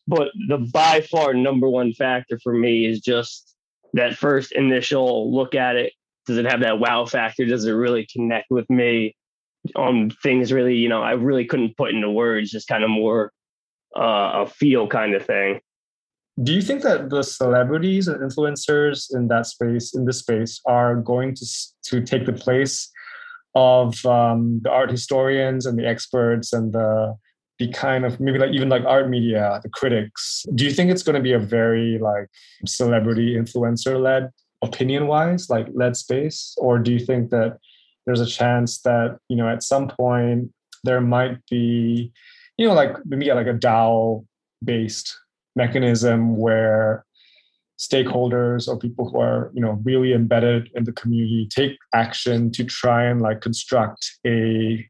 But 0.06 0.28
the 0.48 0.58
by 0.58 1.00
far 1.00 1.34
number 1.34 1.68
one 1.68 1.92
factor 1.92 2.38
for 2.42 2.52
me 2.52 2.86
is 2.86 3.00
just 3.00 3.54
that 3.94 4.16
first 4.16 4.52
initial 4.52 5.34
look 5.34 5.54
at 5.54 5.76
it. 5.76 5.92
does 6.26 6.38
it 6.38 6.46
have 6.46 6.60
that 6.60 6.78
wow 6.78 7.04
factor? 7.04 7.44
Does 7.44 7.64
it 7.64 7.72
really 7.72 8.06
connect 8.12 8.50
with 8.50 8.70
me 8.70 9.16
on 9.76 10.10
things 10.22 10.52
really, 10.52 10.76
you 10.76 10.88
know, 10.88 11.02
I 11.02 11.12
really 11.12 11.44
couldn't 11.44 11.76
put 11.76 11.90
into 11.90 12.10
words, 12.10 12.50
just 12.50 12.68
kind 12.68 12.84
of 12.84 12.90
more 12.90 13.32
uh, 13.96 14.44
a 14.44 14.46
feel 14.46 14.86
kind 14.86 15.14
of 15.14 15.24
thing. 15.24 15.60
Do 16.42 16.52
you 16.52 16.62
think 16.62 16.82
that 16.82 17.10
the 17.10 17.22
celebrities 17.22 18.08
and 18.08 18.20
influencers 18.20 19.14
in 19.14 19.28
that 19.28 19.46
space, 19.46 19.94
in 19.94 20.04
this 20.04 20.18
space, 20.18 20.60
are 20.66 20.96
going 20.96 21.34
to 21.36 21.46
to 21.84 22.02
take 22.02 22.26
the 22.26 22.32
place 22.32 22.90
of 23.54 24.04
um, 24.04 24.60
the 24.64 24.70
art 24.70 24.90
historians 24.90 25.64
and 25.64 25.78
the 25.78 25.86
experts 25.86 26.52
and 26.52 26.72
the 26.72 27.14
the 27.60 27.68
kind 27.68 28.04
of 28.04 28.18
maybe 28.18 28.38
like 28.38 28.50
even 28.50 28.68
like 28.68 28.84
art 28.84 29.08
media, 29.08 29.60
the 29.62 29.68
critics? 29.68 30.44
Do 30.54 30.64
you 30.64 30.72
think 30.72 30.90
it's 30.90 31.04
going 31.04 31.14
to 31.14 31.22
be 31.22 31.32
a 31.32 31.38
very 31.38 31.98
like 31.98 32.26
celebrity 32.66 33.36
influencer 33.36 34.00
led 34.00 34.30
opinion 34.62 35.06
wise, 35.06 35.48
like 35.50 35.68
led 35.72 35.96
space, 35.96 36.56
or 36.58 36.78
do 36.78 36.92
you 36.92 36.98
think 36.98 37.30
that 37.30 37.58
there's 38.06 38.20
a 38.20 38.26
chance 38.26 38.80
that 38.82 39.18
you 39.28 39.36
know 39.36 39.48
at 39.48 39.62
some 39.62 39.88
point 39.88 40.52
there 40.84 41.00
might 41.00 41.38
be 41.50 42.12
you 42.56 42.66
know 42.66 42.74
like 42.74 42.96
maybe 43.04 43.32
like 43.32 43.46
a 43.46 43.54
DAO 43.54 44.24
based 44.62 45.18
mechanism 45.56 46.36
where 46.36 47.04
stakeholders 47.78 48.68
or 48.68 48.78
people 48.78 49.10
who 49.10 49.20
are 49.20 49.50
you 49.54 49.60
know 49.60 49.80
really 49.84 50.12
embedded 50.12 50.70
in 50.74 50.84
the 50.84 50.92
community 50.92 51.48
take 51.48 51.76
action 51.92 52.50
to 52.50 52.64
try 52.64 53.04
and 53.04 53.20
like 53.20 53.40
construct 53.40 54.12
a 54.26 54.86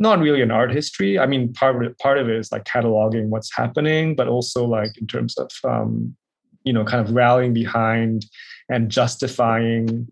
not 0.00 0.18
really 0.18 0.42
an 0.42 0.50
art 0.50 0.72
history. 0.72 1.18
I 1.18 1.26
mean 1.26 1.52
part 1.52 1.76
of 1.76 1.82
it 1.82 1.98
part 1.98 2.18
of 2.18 2.28
it 2.28 2.36
is 2.36 2.52
like 2.52 2.64
cataloging 2.64 3.28
what's 3.28 3.54
happening 3.54 4.14
but 4.14 4.28
also 4.28 4.64
like 4.64 4.96
in 4.98 5.06
terms 5.06 5.36
of 5.38 5.50
um 5.64 6.16
you 6.64 6.72
know 6.72 6.84
kind 6.84 7.06
of 7.06 7.14
rallying 7.14 7.52
behind 7.52 8.26
and 8.68 8.90
justifying 8.90 10.08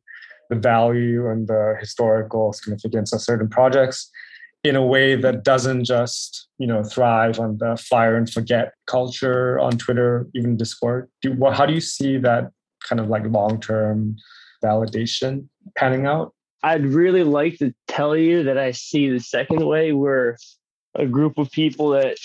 the 0.53 0.61
value 0.61 1.31
and 1.31 1.49
the 1.49 1.77
historical 1.81 2.53
significance 2.53 3.13
of 3.13 3.23
certain 3.23 3.49
projects 3.49 4.11
in 4.65 4.77
a 4.77 4.85
way 4.85 5.17
that 5.17 5.45
doesn't 5.45 5.85
just 5.85 6.49
you 6.59 6.67
know 6.67 6.85
thrive 6.85 7.41
on 7.41 7.57
the 7.59 7.77
fire 7.77 8.17
and 8.17 8.31
forget 8.31 8.75
culture 8.87 9.59
on 9.59 9.73
Twitter, 9.79 10.27
even 10.35 10.57
Discord. 10.57 11.09
Do, 11.23 11.37
how 11.51 11.65
do 11.65 11.73
you 11.73 11.81
see 11.81 12.19
that 12.19 12.51
kind 12.87 13.01
of 13.01 13.09
like 13.09 13.25
long 13.27 13.61
term 13.61 14.17
validation 14.63 15.49
panning 15.77 16.07
out? 16.07 16.35
I'd 16.63 16.85
really 16.85 17.25
like 17.25 17.59
to 17.59 17.75
tell 17.89 18.15
you 18.15 18.45
that 18.45 18.59
I 18.59 18.73
see 18.73 19.11
the 19.11 19.21
second 19.21 19.67
way, 19.67 19.93
where 19.93 20.37
a 20.95 21.07
group 21.07 21.39
of 21.39 21.51
people 21.51 21.89
that 21.91 22.19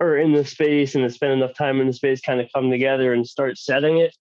are 0.00 0.16
in 0.18 0.32
the 0.32 0.44
space 0.44 0.94
and 0.94 1.04
that 1.04 1.12
spend 1.12 1.32
enough 1.32 1.54
time 1.54 1.80
in 1.80 1.86
the 1.86 1.92
space 1.92 2.20
kind 2.20 2.40
of 2.40 2.48
come 2.52 2.68
together 2.68 3.12
and 3.12 3.26
start 3.26 3.56
setting 3.58 3.98
it. 3.98 4.14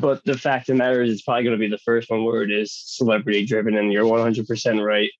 But 0.00 0.24
the 0.24 0.38
fact 0.38 0.68
of 0.68 0.76
the 0.76 0.78
matter 0.78 1.02
is, 1.02 1.12
it's 1.12 1.22
probably 1.22 1.44
going 1.44 1.58
to 1.58 1.64
be 1.64 1.68
the 1.68 1.78
first 1.78 2.10
one 2.10 2.24
where 2.24 2.42
it 2.42 2.50
is 2.50 2.72
celebrity 2.72 3.44
driven, 3.44 3.76
and 3.76 3.92
you're 3.92 4.04
100% 4.04 4.84
right 4.84 5.10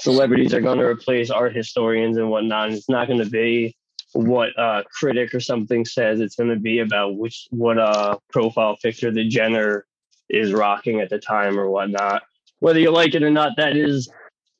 celebrities 0.00 0.52
are 0.54 0.60
going 0.60 0.78
to 0.78 0.84
replace 0.84 1.30
art 1.30 1.54
historians 1.54 2.16
and 2.16 2.30
whatnot. 2.30 2.68
And 2.68 2.76
it's 2.76 2.88
not 2.88 3.08
going 3.08 3.22
to 3.22 3.30
be 3.30 3.74
what 4.12 4.50
a 4.56 4.84
critic 4.90 5.34
or 5.34 5.40
something 5.40 5.84
says. 5.84 6.20
It's 6.20 6.36
going 6.36 6.50
to 6.50 6.56
be 6.56 6.80
about 6.80 7.16
which 7.16 7.46
what 7.50 7.78
a 7.78 8.18
profile 8.30 8.76
picture 8.82 9.10
the 9.10 9.26
Jenner 9.28 9.86
is 10.28 10.52
rocking 10.52 11.00
at 11.00 11.10
the 11.10 11.18
time 11.18 11.58
or 11.58 11.70
whatnot. 11.70 12.22
Whether 12.60 12.80
you 12.80 12.90
like 12.90 13.14
it 13.14 13.22
or 13.22 13.30
not, 13.30 13.56
that 13.56 13.76
is 13.76 14.08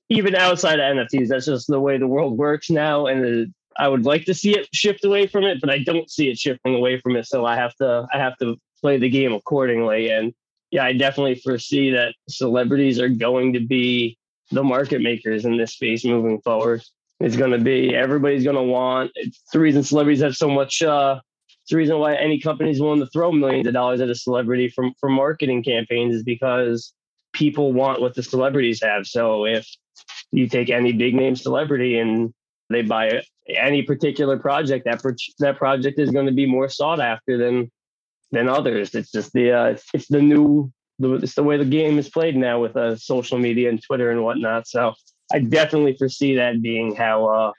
even 0.08 0.34
outside 0.34 0.78
of 0.78 0.96
NFTs. 0.96 1.28
That's 1.28 1.46
just 1.46 1.66
the 1.66 1.80
way 1.80 1.98
the 1.98 2.06
world 2.06 2.36
works 2.36 2.70
now, 2.70 3.06
and 3.06 3.52
I 3.78 3.88
would 3.88 4.04
like 4.04 4.24
to 4.26 4.34
see 4.34 4.56
it 4.56 4.68
shift 4.72 5.04
away 5.04 5.26
from 5.26 5.44
it, 5.44 5.60
but 5.60 5.70
I 5.70 5.78
don't 5.78 6.10
see 6.10 6.30
it 6.30 6.38
shifting 6.38 6.74
away 6.74 7.00
from 7.00 7.16
it. 7.16 7.26
So 7.26 7.44
I 7.44 7.56
have 7.56 7.74
to 7.76 8.06
I 8.12 8.18
have 8.18 8.36
to 8.38 8.56
play 8.80 8.98
the 8.98 9.08
game 9.08 9.32
accordingly. 9.32 10.10
And 10.10 10.32
yeah, 10.70 10.84
I 10.84 10.92
definitely 10.92 11.36
foresee 11.36 11.90
that 11.90 12.14
celebrities 12.28 13.00
are 13.00 13.08
going 13.08 13.52
to 13.54 13.60
be 13.60 14.18
the 14.50 14.62
market 14.62 15.00
makers 15.00 15.44
in 15.44 15.56
this 15.56 15.72
space 15.72 16.04
moving 16.04 16.40
forward. 16.40 16.82
It's 17.20 17.36
going 17.36 17.52
to 17.52 17.58
be 17.58 17.94
everybody's 17.94 18.44
going 18.44 18.56
to 18.56 18.62
want. 18.62 19.10
It's 19.14 19.40
the 19.52 19.60
reason 19.60 19.82
celebrities 19.82 20.22
have 20.22 20.36
so 20.36 20.50
much. 20.50 20.82
Uh, 20.82 21.20
it's 21.62 21.70
the 21.70 21.76
reason 21.76 21.98
why 21.98 22.14
any 22.14 22.38
company 22.38 22.70
is 22.70 22.80
willing 22.80 23.00
to 23.00 23.06
throw 23.06 23.32
millions 23.32 23.66
of 23.66 23.72
dollars 23.72 24.00
at 24.00 24.10
a 24.10 24.14
celebrity 24.14 24.68
from 24.68 24.92
for 25.00 25.08
marketing 25.08 25.62
campaigns 25.62 26.14
is 26.14 26.22
because 26.22 26.92
people 27.32 27.72
want 27.72 28.00
what 28.00 28.14
the 28.14 28.22
celebrities 28.22 28.82
have. 28.82 29.06
So 29.06 29.46
if 29.46 29.66
you 30.30 30.48
take 30.48 30.70
any 30.70 30.92
big 30.92 31.14
name 31.14 31.36
celebrity 31.36 31.98
and 31.98 32.32
they 32.68 32.82
buy 32.82 33.22
any 33.48 33.82
particular 33.82 34.38
project, 34.38 34.84
that 34.84 35.00
pro- 35.00 35.12
that 35.38 35.56
project 35.56 35.98
is 35.98 36.10
going 36.10 36.26
to 36.26 36.32
be 36.32 36.46
more 36.46 36.68
sought 36.68 37.00
after 37.00 37.38
than 37.38 37.70
than 38.32 38.48
others. 38.48 38.94
It's 38.94 39.10
just 39.10 39.32
the 39.32 39.52
uh, 39.52 39.76
it's 39.94 40.08
the 40.08 40.22
new 40.22 40.72
the, 40.98 41.14
it's 41.14 41.34
the 41.34 41.42
way 41.42 41.56
the 41.56 41.64
game 41.64 41.98
is 41.98 42.08
played 42.08 42.36
now 42.36 42.60
with 42.60 42.76
uh, 42.76 42.96
social 42.96 43.38
media 43.38 43.68
and 43.68 43.82
Twitter 43.82 44.10
and 44.10 44.22
whatnot. 44.22 44.66
So 44.66 44.94
I 45.32 45.40
definitely 45.40 45.96
foresee 45.96 46.36
that 46.36 46.62
being 46.62 46.94
how 46.94 47.26
uh, 47.26 47.52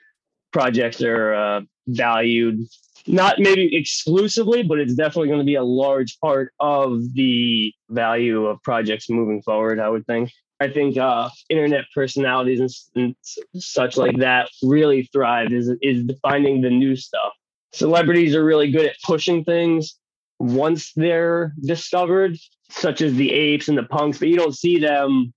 projects 0.52 1.02
are 1.02 1.34
uh, 1.34 1.60
valued. 1.86 2.60
Not 3.06 3.38
maybe 3.38 3.74
exclusively, 3.74 4.62
but 4.62 4.78
it's 4.78 4.94
definitely 4.94 5.28
going 5.28 5.40
to 5.40 5.44
be 5.44 5.54
a 5.54 5.62
large 5.62 6.18
part 6.20 6.52
of 6.60 7.00
the 7.14 7.72
value 7.88 8.46
of 8.46 8.62
projects 8.62 9.08
moving 9.08 9.40
forward. 9.42 9.80
I 9.80 9.88
would 9.88 10.06
think. 10.06 10.30
I 10.60 10.68
think 10.68 10.98
uh, 10.98 11.28
internet 11.48 11.84
personalities 11.94 12.58
and, 12.58 12.70
and, 12.96 13.62
such 13.62 13.96
like 13.96 14.18
that 14.18 14.50
really 14.60 15.08
thrive 15.12 15.52
is 15.52 15.70
is 15.80 16.10
finding 16.20 16.60
the 16.60 16.70
new 16.70 16.96
stuff. 16.96 17.32
Celebrities 17.72 18.34
are 18.34 18.44
really 18.44 18.70
good 18.72 18.84
at 18.84 18.96
pushing 19.04 19.44
things 19.44 19.96
once 20.38 20.92
they're 20.94 21.54
discovered, 21.64 22.36
such 22.70 23.00
as 23.00 23.14
the 23.14 23.32
apes 23.32 23.68
and 23.68 23.78
the 23.78 23.82
punks, 23.82 24.18
but 24.18 24.28
you 24.28 24.36
don't 24.36 24.56
see 24.56 24.78
them 24.78 25.32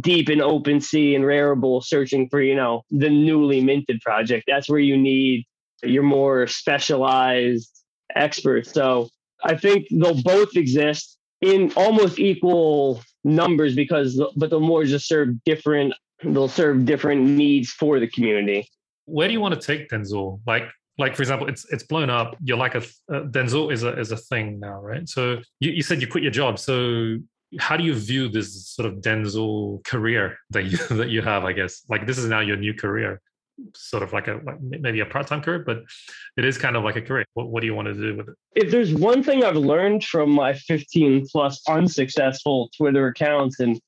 deep 0.00 0.28
in 0.28 0.38
OpenSea 0.38 1.14
and 1.14 1.24
Rarible 1.24 1.82
searching 1.82 2.28
for, 2.28 2.40
you 2.40 2.54
know, 2.54 2.82
the 2.90 3.10
newly 3.10 3.60
minted 3.60 4.00
project. 4.00 4.44
That's 4.46 4.68
where 4.68 4.80
you 4.80 4.96
need 4.96 5.44
your 5.82 6.02
more 6.02 6.46
specialized 6.46 7.70
experts. 8.14 8.72
So 8.72 9.08
I 9.42 9.56
think 9.56 9.86
they'll 9.90 10.22
both 10.22 10.56
exist 10.56 11.18
in 11.40 11.72
almost 11.76 12.18
equal 12.18 13.02
numbers 13.24 13.74
because, 13.74 14.20
but 14.36 14.50
they'll 14.50 14.60
more 14.60 14.84
just 14.84 15.06
serve 15.06 15.42
different, 15.44 15.94
they'll 16.22 16.48
serve 16.48 16.84
different 16.84 17.22
needs 17.22 17.70
for 17.70 18.00
the 18.00 18.08
community. 18.08 18.68
Where 19.06 19.28
do 19.28 19.34
you 19.34 19.40
want 19.40 19.60
to 19.60 19.60
take 19.60 19.90
Denzel? 19.90 20.40
Like, 20.46 20.64
like 20.98 21.16
for 21.16 21.22
example 21.22 21.48
it's 21.48 21.64
it's 21.72 21.82
blown 21.82 22.10
up 22.10 22.36
you're 22.42 22.56
like 22.56 22.74
a 22.74 22.82
uh, 23.12 23.24
denzel 23.24 23.72
is 23.72 23.82
a 23.82 23.98
is 23.98 24.12
a 24.12 24.16
thing 24.16 24.60
now 24.60 24.80
right? 24.80 25.08
So 25.08 25.38
you, 25.60 25.70
you 25.72 25.82
said 25.82 26.00
you 26.00 26.06
quit 26.06 26.22
your 26.22 26.32
job. 26.32 26.58
So 26.58 27.16
how 27.58 27.76
do 27.76 27.84
you 27.84 27.94
view 27.94 28.28
this 28.28 28.68
sort 28.68 28.86
of 28.86 29.00
denzel 29.00 29.84
career 29.84 30.38
that 30.50 30.64
you 30.64 30.76
that 30.96 31.08
you 31.08 31.22
have 31.22 31.44
i 31.44 31.52
guess? 31.52 31.82
Like 31.88 32.06
this 32.06 32.18
is 32.18 32.26
now 32.26 32.40
your 32.40 32.56
new 32.56 32.74
career 32.74 33.20
sort 33.72 34.02
of 34.02 34.12
like 34.12 34.26
a 34.26 34.40
like 34.44 34.60
maybe 34.60 34.98
a 34.98 35.06
part-time 35.06 35.40
career 35.40 35.60
but 35.60 35.84
it 36.36 36.44
is 36.44 36.58
kind 36.58 36.76
of 36.76 36.82
like 36.82 36.96
a 36.96 37.02
career. 37.02 37.24
What, 37.34 37.48
what 37.48 37.60
do 37.60 37.66
you 37.66 37.74
want 37.74 37.86
to 37.86 37.94
do 37.94 38.16
with 38.16 38.28
it? 38.28 38.34
If 38.56 38.70
there's 38.70 38.94
one 38.94 39.22
thing 39.22 39.44
i've 39.44 39.56
learned 39.56 40.04
from 40.04 40.30
my 40.30 40.54
15 40.54 41.26
plus 41.28 41.62
unsuccessful 41.68 42.70
twitter 42.76 43.08
accounts 43.08 43.60
and 43.60 43.80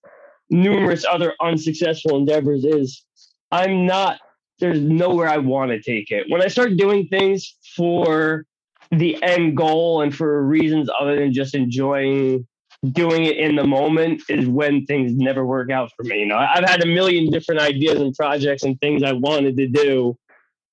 numerous 0.50 1.04
other 1.04 1.34
unsuccessful 1.40 2.16
endeavors 2.16 2.64
is 2.64 3.04
i'm 3.50 3.86
not 3.86 4.20
there's 4.58 4.80
nowhere 4.80 5.28
I 5.28 5.38
want 5.38 5.70
to 5.70 5.80
take 5.80 6.10
it. 6.10 6.26
When 6.28 6.42
I 6.42 6.48
start 6.48 6.76
doing 6.76 7.08
things 7.08 7.56
for 7.76 8.46
the 8.90 9.20
end 9.22 9.56
goal 9.56 10.02
and 10.02 10.14
for 10.14 10.44
reasons 10.44 10.88
other 11.00 11.16
than 11.16 11.32
just 11.32 11.54
enjoying 11.54 12.46
doing 12.92 13.24
it 13.24 13.36
in 13.36 13.56
the 13.56 13.64
moment 13.64 14.22
is 14.28 14.46
when 14.46 14.84
things 14.86 15.12
never 15.16 15.44
work 15.44 15.70
out 15.70 15.90
for 15.96 16.04
me. 16.04 16.20
You 16.20 16.26
know, 16.26 16.36
I've 16.36 16.68
had 16.68 16.82
a 16.82 16.86
million 16.86 17.30
different 17.30 17.60
ideas 17.60 18.00
and 18.00 18.14
projects 18.14 18.62
and 18.62 18.78
things 18.80 19.02
I 19.02 19.12
wanted 19.12 19.56
to 19.56 19.66
do, 19.66 20.16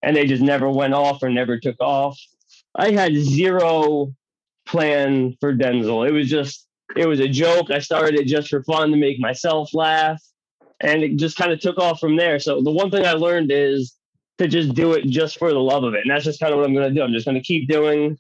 and 0.02 0.16
they 0.16 0.26
just 0.26 0.44
never 0.44 0.70
went 0.70 0.94
off 0.94 1.24
or 1.24 1.30
never 1.30 1.60
took 1.60 1.80
off. 1.80 2.20
I 2.76 2.92
had 2.92 3.16
zero 3.16 4.14
plan 4.66 5.36
for 5.40 5.54
Denzel. 5.54 6.08
It 6.08 6.12
was 6.12 6.30
just, 6.30 6.68
it 6.96 7.08
was 7.08 7.20
a 7.20 7.28
joke. 7.28 7.72
I 7.72 7.80
started 7.80 8.20
it 8.20 8.28
just 8.28 8.50
for 8.50 8.64
fun 8.64 8.92
to 8.92 8.98
make 8.98 9.20
myself 9.20 9.74
laugh 9.74 10.22
and 10.84 11.02
it 11.02 11.16
just 11.16 11.38
kind 11.38 11.52
of 11.52 11.60
took 11.60 11.78
off 11.80 12.00
from 12.00 12.16
there. 12.16 12.40
So 12.40 12.62
the 12.62 12.72
one 12.72 12.92
thing 12.92 13.06
I 13.06 13.14
learned 13.14 13.52
is 13.52 13.96
to 14.38 14.48
just 14.48 14.74
do 14.74 14.94
it 14.94 15.06
just 15.06 15.40
for 15.40 15.52
the 15.52 15.60
love 15.60 15.84
of 15.84 15.94
it, 15.96 16.02
and 16.02 16.12
that's 16.12 16.26
just 16.26 16.40
kind 16.40 16.54
of 16.54 16.60
what 16.60 16.68
I'm 16.68 16.74
going 16.74 16.90
to 16.90 16.94
do. 16.94 17.04
I'm 17.04 17.14
just 17.14 17.26
going 17.26 17.36
to 17.36 17.42
keep 17.42 17.68
doing 17.68 18.18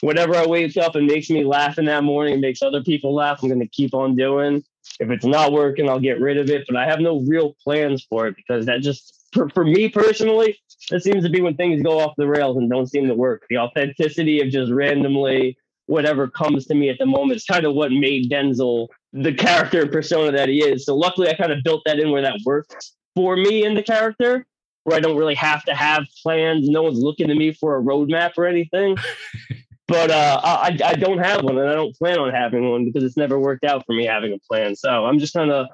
whatever 0.00 0.34
I 0.34 0.46
wake 0.46 0.76
up 0.76 0.94
and 0.94 1.06
makes 1.06 1.30
me 1.30 1.44
laugh 1.44 1.78
in 1.78 1.84
that 1.86 2.04
morning, 2.04 2.40
makes 2.40 2.62
other 2.62 2.82
people 2.82 3.14
laugh. 3.14 3.42
I'm 3.42 3.48
going 3.48 3.60
to 3.60 3.68
keep 3.68 3.94
on 3.94 4.16
doing. 4.16 4.62
If 5.00 5.10
it's 5.10 5.24
not 5.24 5.52
working, 5.52 5.88
I'll 5.88 6.00
get 6.00 6.20
rid 6.20 6.38
of 6.38 6.50
it. 6.50 6.64
But 6.66 6.76
I 6.76 6.86
have 6.86 7.00
no 7.00 7.20
real 7.20 7.54
plans 7.62 8.04
for 8.08 8.26
it 8.26 8.36
because 8.36 8.66
that 8.66 8.80
just, 8.80 9.26
for, 9.32 9.48
for 9.50 9.64
me 9.64 9.88
personally, 9.88 10.58
that 10.90 11.02
seems 11.02 11.24
to 11.24 11.30
be 11.30 11.40
when 11.40 11.56
things 11.56 11.82
go 11.82 11.98
off 12.00 12.14
the 12.16 12.26
rails 12.26 12.56
and 12.56 12.70
don't 12.70 12.88
seem 12.88 13.06
to 13.06 13.14
work. 13.14 13.44
The 13.48 13.58
authenticity 13.58 14.40
of 14.40 14.50
just 14.50 14.70
randomly 14.70 15.56
whatever 15.86 16.28
comes 16.28 16.66
to 16.66 16.74
me 16.74 16.88
at 16.90 16.98
the 16.98 17.06
moment 17.06 17.36
is 17.36 17.44
kind 17.44 17.64
of 17.64 17.74
what 17.74 17.90
made 17.92 18.30
Denzel 18.30 18.88
the 19.12 19.32
character 19.32 19.82
and 19.82 19.92
persona 19.92 20.32
that 20.32 20.48
he 20.48 20.62
is. 20.62 20.84
So 20.84 20.96
luckily, 20.96 21.28
I 21.28 21.34
kind 21.34 21.52
of 21.52 21.62
built 21.62 21.82
that 21.86 21.98
in 21.98 22.10
where 22.10 22.22
that 22.22 22.38
works 22.44 22.94
for 23.14 23.36
me 23.36 23.64
in 23.64 23.74
the 23.74 23.82
character, 23.82 24.46
where 24.84 24.96
I 24.96 25.00
don't 25.00 25.16
really 25.16 25.34
have 25.34 25.64
to 25.64 25.74
have 25.74 26.04
plans. 26.22 26.68
No 26.68 26.82
one's 26.82 26.98
looking 26.98 27.28
to 27.28 27.34
me 27.34 27.52
for 27.52 27.76
a 27.76 27.82
roadmap 27.82 28.32
or 28.36 28.46
anything. 28.46 28.96
but 29.88 30.10
uh, 30.10 30.40
I, 30.42 30.78
I 30.84 30.94
don't 30.94 31.18
have 31.18 31.42
one, 31.42 31.58
and 31.58 31.68
I 31.68 31.74
don't 31.74 31.96
plan 31.96 32.18
on 32.18 32.32
having 32.32 32.68
one 32.70 32.84
because 32.84 33.02
it's 33.02 33.16
never 33.16 33.38
worked 33.38 33.64
out 33.64 33.84
for 33.86 33.94
me 33.94 34.04
having 34.04 34.32
a 34.32 34.38
plan. 34.50 34.76
So 34.76 35.06
I'm 35.06 35.18
just 35.18 35.34
kind 35.34 35.50
of 35.50 35.66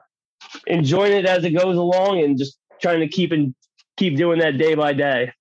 enjoying 0.67 1.13
it 1.13 1.27
as 1.27 1.45
it 1.45 1.51
goes 1.51 1.77
along 1.77 2.21
and 2.21 2.39
just 2.39 2.59
trying 2.81 3.01
to 3.01 3.09
keep 3.09 3.33
and 3.33 3.55
keep 3.97 4.17
doing 4.17 4.39
that 4.41 4.59
day 4.59 4.75
by 4.75 4.93
day 4.93 5.33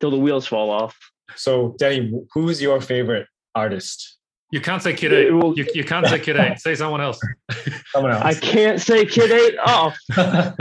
till 0.00 0.10
the 0.10 0.18
wheels 0.18 0.46
fall 0.46 0.70
off. 0.70 0.96
So, 1.36 1.74
Danny, 1.78 2.12
who's 2.32 2.60
your 2.62 2.80
favorite 2.80 3.26
artist? 3.54 4.18
You 4.50 4.60
can't 4.60 4.82
say 4.82 4.92
Kid 4.94 5.12
Eight. 5.12 5.26
You, 5.28 5.66
you 5.74 5.84
can't 5.84 6.06
say 6.06 6.18
Kid 6.20 6.36
Eight. 6.36 6.58
Say 6.60 6.74
someone 6.76 7.00
else. 7.00 7.18
Someone 7.92 8.12
else. 8.12 8.22
I 8.24 8.34
can't 8.34 8.80
say 8.80 9.04
Kid 9.04 9.32
Eight. 9.32 9.56
Oh, 9.66 9.92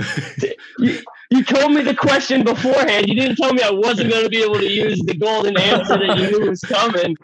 you, 0.80 1.00
you 1.30 1.44
told 1.44 1.74
me 1.74 1.84
the 1.84 1.94
question 1.96 2.44
beforehand. 2.44 3.08
You 3.08 3.14
didn't 3.16 3.36
tell 3.36 3.54
me 3.54 3.62
I 3.62 3.70
wasn't 3.72 4.10
going 4.10 4.24
to 4.24 4.30
be 4.30 4.42
able 4.42 4.56
to 4.56 4.68
use 4.70 5.00
the 5.06 5.14
golden 5.16 5.58
answer 5.60 5.98
that 5.98 6.18
you 6.18 6.32
knew 6.40 6.50
was 6.50 6.62
coming. 6.62 7.16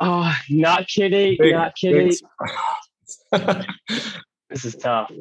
Oh, 0.00 0.32
not 0.48 0.86
Kid 0.88 1.12
Eight. 1.12 1.38
Big- 1.38 1.52
not 1.54 1.74
Kid 1.76 1.92
big- 1.92 2.14
Eight. 3.34 3.66
This 4.50 4.64
is 4.64 4.76
tough. 4.76 5.12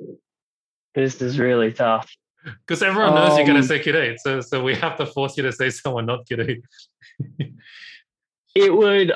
This 0.96 1.22
is 1.22 1.38
really 1.38 1.74
tough. 1.74 2.10
Because 2.46 2.82
everyone 2.82 3.14
knows 3.16 3.36
you're 3.38 3.46
going 3.46 3.58
Um, 3.58 3.64
to 3.64 3.68
say 3.68 3.80
Kid 3.80 3.96
Eight. 3.98 4.20
So, 4.22 4.40
so 4.40 4.64
we 4.64 4.74
have 4.76 4.96
to 4.98 5.06
force 5.06 5.36
you 5.36 5.44
to 5.44 5.52
say 5.52 5.70
someone 5.70 6.06
not 6.06 6.26
Kid 6.26 6.40
Eight. 6.40 7.50
It 8.56 8.74
would, 8.74 9.12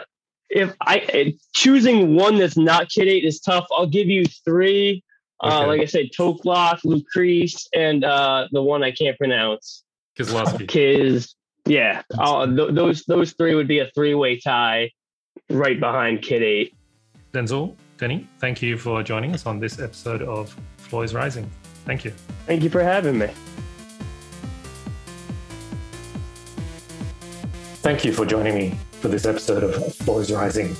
if 0.51 0.75
I 0.81 0.97
eh, 0.97 1.31
choosing 1.53 2.15
one 2.15 2.37
that's 2.37 2.57
not 2.57 2.89
Kid 2.89 3.07
Eight 3.07 3.23
is 3.23 3.39
tough. 3.39 3.65
I'll 3.71 3.87
give 3.87 4.07
you 4.07 4.25
three. 4.25 5.03
Uh, 5.43 5.65
like 5.65 5.81
I 5.81 5.85
said, 5.85 6.09
Toklock, 6.15 6.81
Lucrece, 6.85 7.65
and 7.73 8.03
uh, 8.03 8.47
the 8.51 8.61
one 8.61 8.83
I 8.83 8.91
can't 8.91 9.17
pronounce. 9.17 9.83
Kozlowski. 10.19 10.67
Kiz. 10.67 11.33
Yeah, 11.65 12.01
uh, 12.17 12.45
th- 12.45 12.73
those 12.73 13.03
those 13.05 13.33
three 13.33 13.55
would 13.55 13.67
be 13.67 13.79
a 13.79 13.89
three 13.95 14.13
way 14.13 14.39
tie, 14.39 14.91
right 15.49 15.79
behind 15.79 16.21
Kid 16.21 16.43
Eight. 16.43 16.75
Denzel, 17.33 17.75
Denny, 17.97 18.27
thank 18.39 18.61
you 18.61 18.77
for 18.77 19.01
joining 19.03 19.33
us 19.33 19.45
on 19.45 19.59
this 19.59 19.79
episode 19.79 20.21
of 20.21 20.55
Floor 20.77 21.03
is 21.03 21.13
Rising. 21.13 21.49
Thank 21.85 22.03
you. 22.03 22.11
Thank 22.45 22.61
you 22.63 22.69
for 22.69 22.83
having 22.83 23.17
me. 23.17 23.29
Thank 27.83 28.05
you 28.05 28.13
for 28.13 28.25
joining 28.25 28.55
me 28.55 28.77
for 29.01 29.07
this 29.07 29.25
episode 29.25 29.63
of 29.63 29.95
Floor 29.95 30.21
is 30.21 30.31
Rising. 30.31 30.75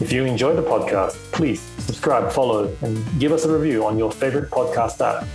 If 0.00 0.10
you 0.10 0.24
enjoy 0.24 0.56
the 0.56 0.62
podcast, 0.62 1.12
please 1.32 1.60
subscribe, 1.60 2.32
follow, 2.32 2.74
and 2.80 3.04
give 3.20 3.30
us 3.30 3.44
a 3.44 3.58
review 3.58 3.84
on 3.84 3.98
your 3.98 4.10
favorite 4.10 4.50
podcast 4.50 5.00
app. 5.00 5.26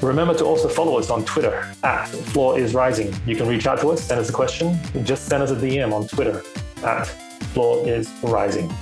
Remember 0.00 0.34
to 0.34 0.44
also 0.44 0.68
follow 0.68 0.98
us 0.98 1.10
on 1.10 1.24
Twitter 1.24 1.68
at 1.82 2.08
Floor 2.08 2.58
is 2.58 2.74
Rising. 2.74 3.12
You 3.26 3.34
can 3.34 3.48
reach 3.48 3.66
out 3.66 3.80
to 3.80 3.88
us, 3.90 4.04
send 4.04 4.20
us 4.20 4.28
a 4.28 4.32
question, 4.32 4.78
just 5.04 5.26
send 5.26 5.42
us 5.42 5.50
a 5.50 5.56
DM 5.56 5.92
on 5.92 6.06
Twitter 6.06 6.42
at 6.84 7.06
Floor 7.52 7.88
is 7.88 8.08
Rising. 8.22 8.72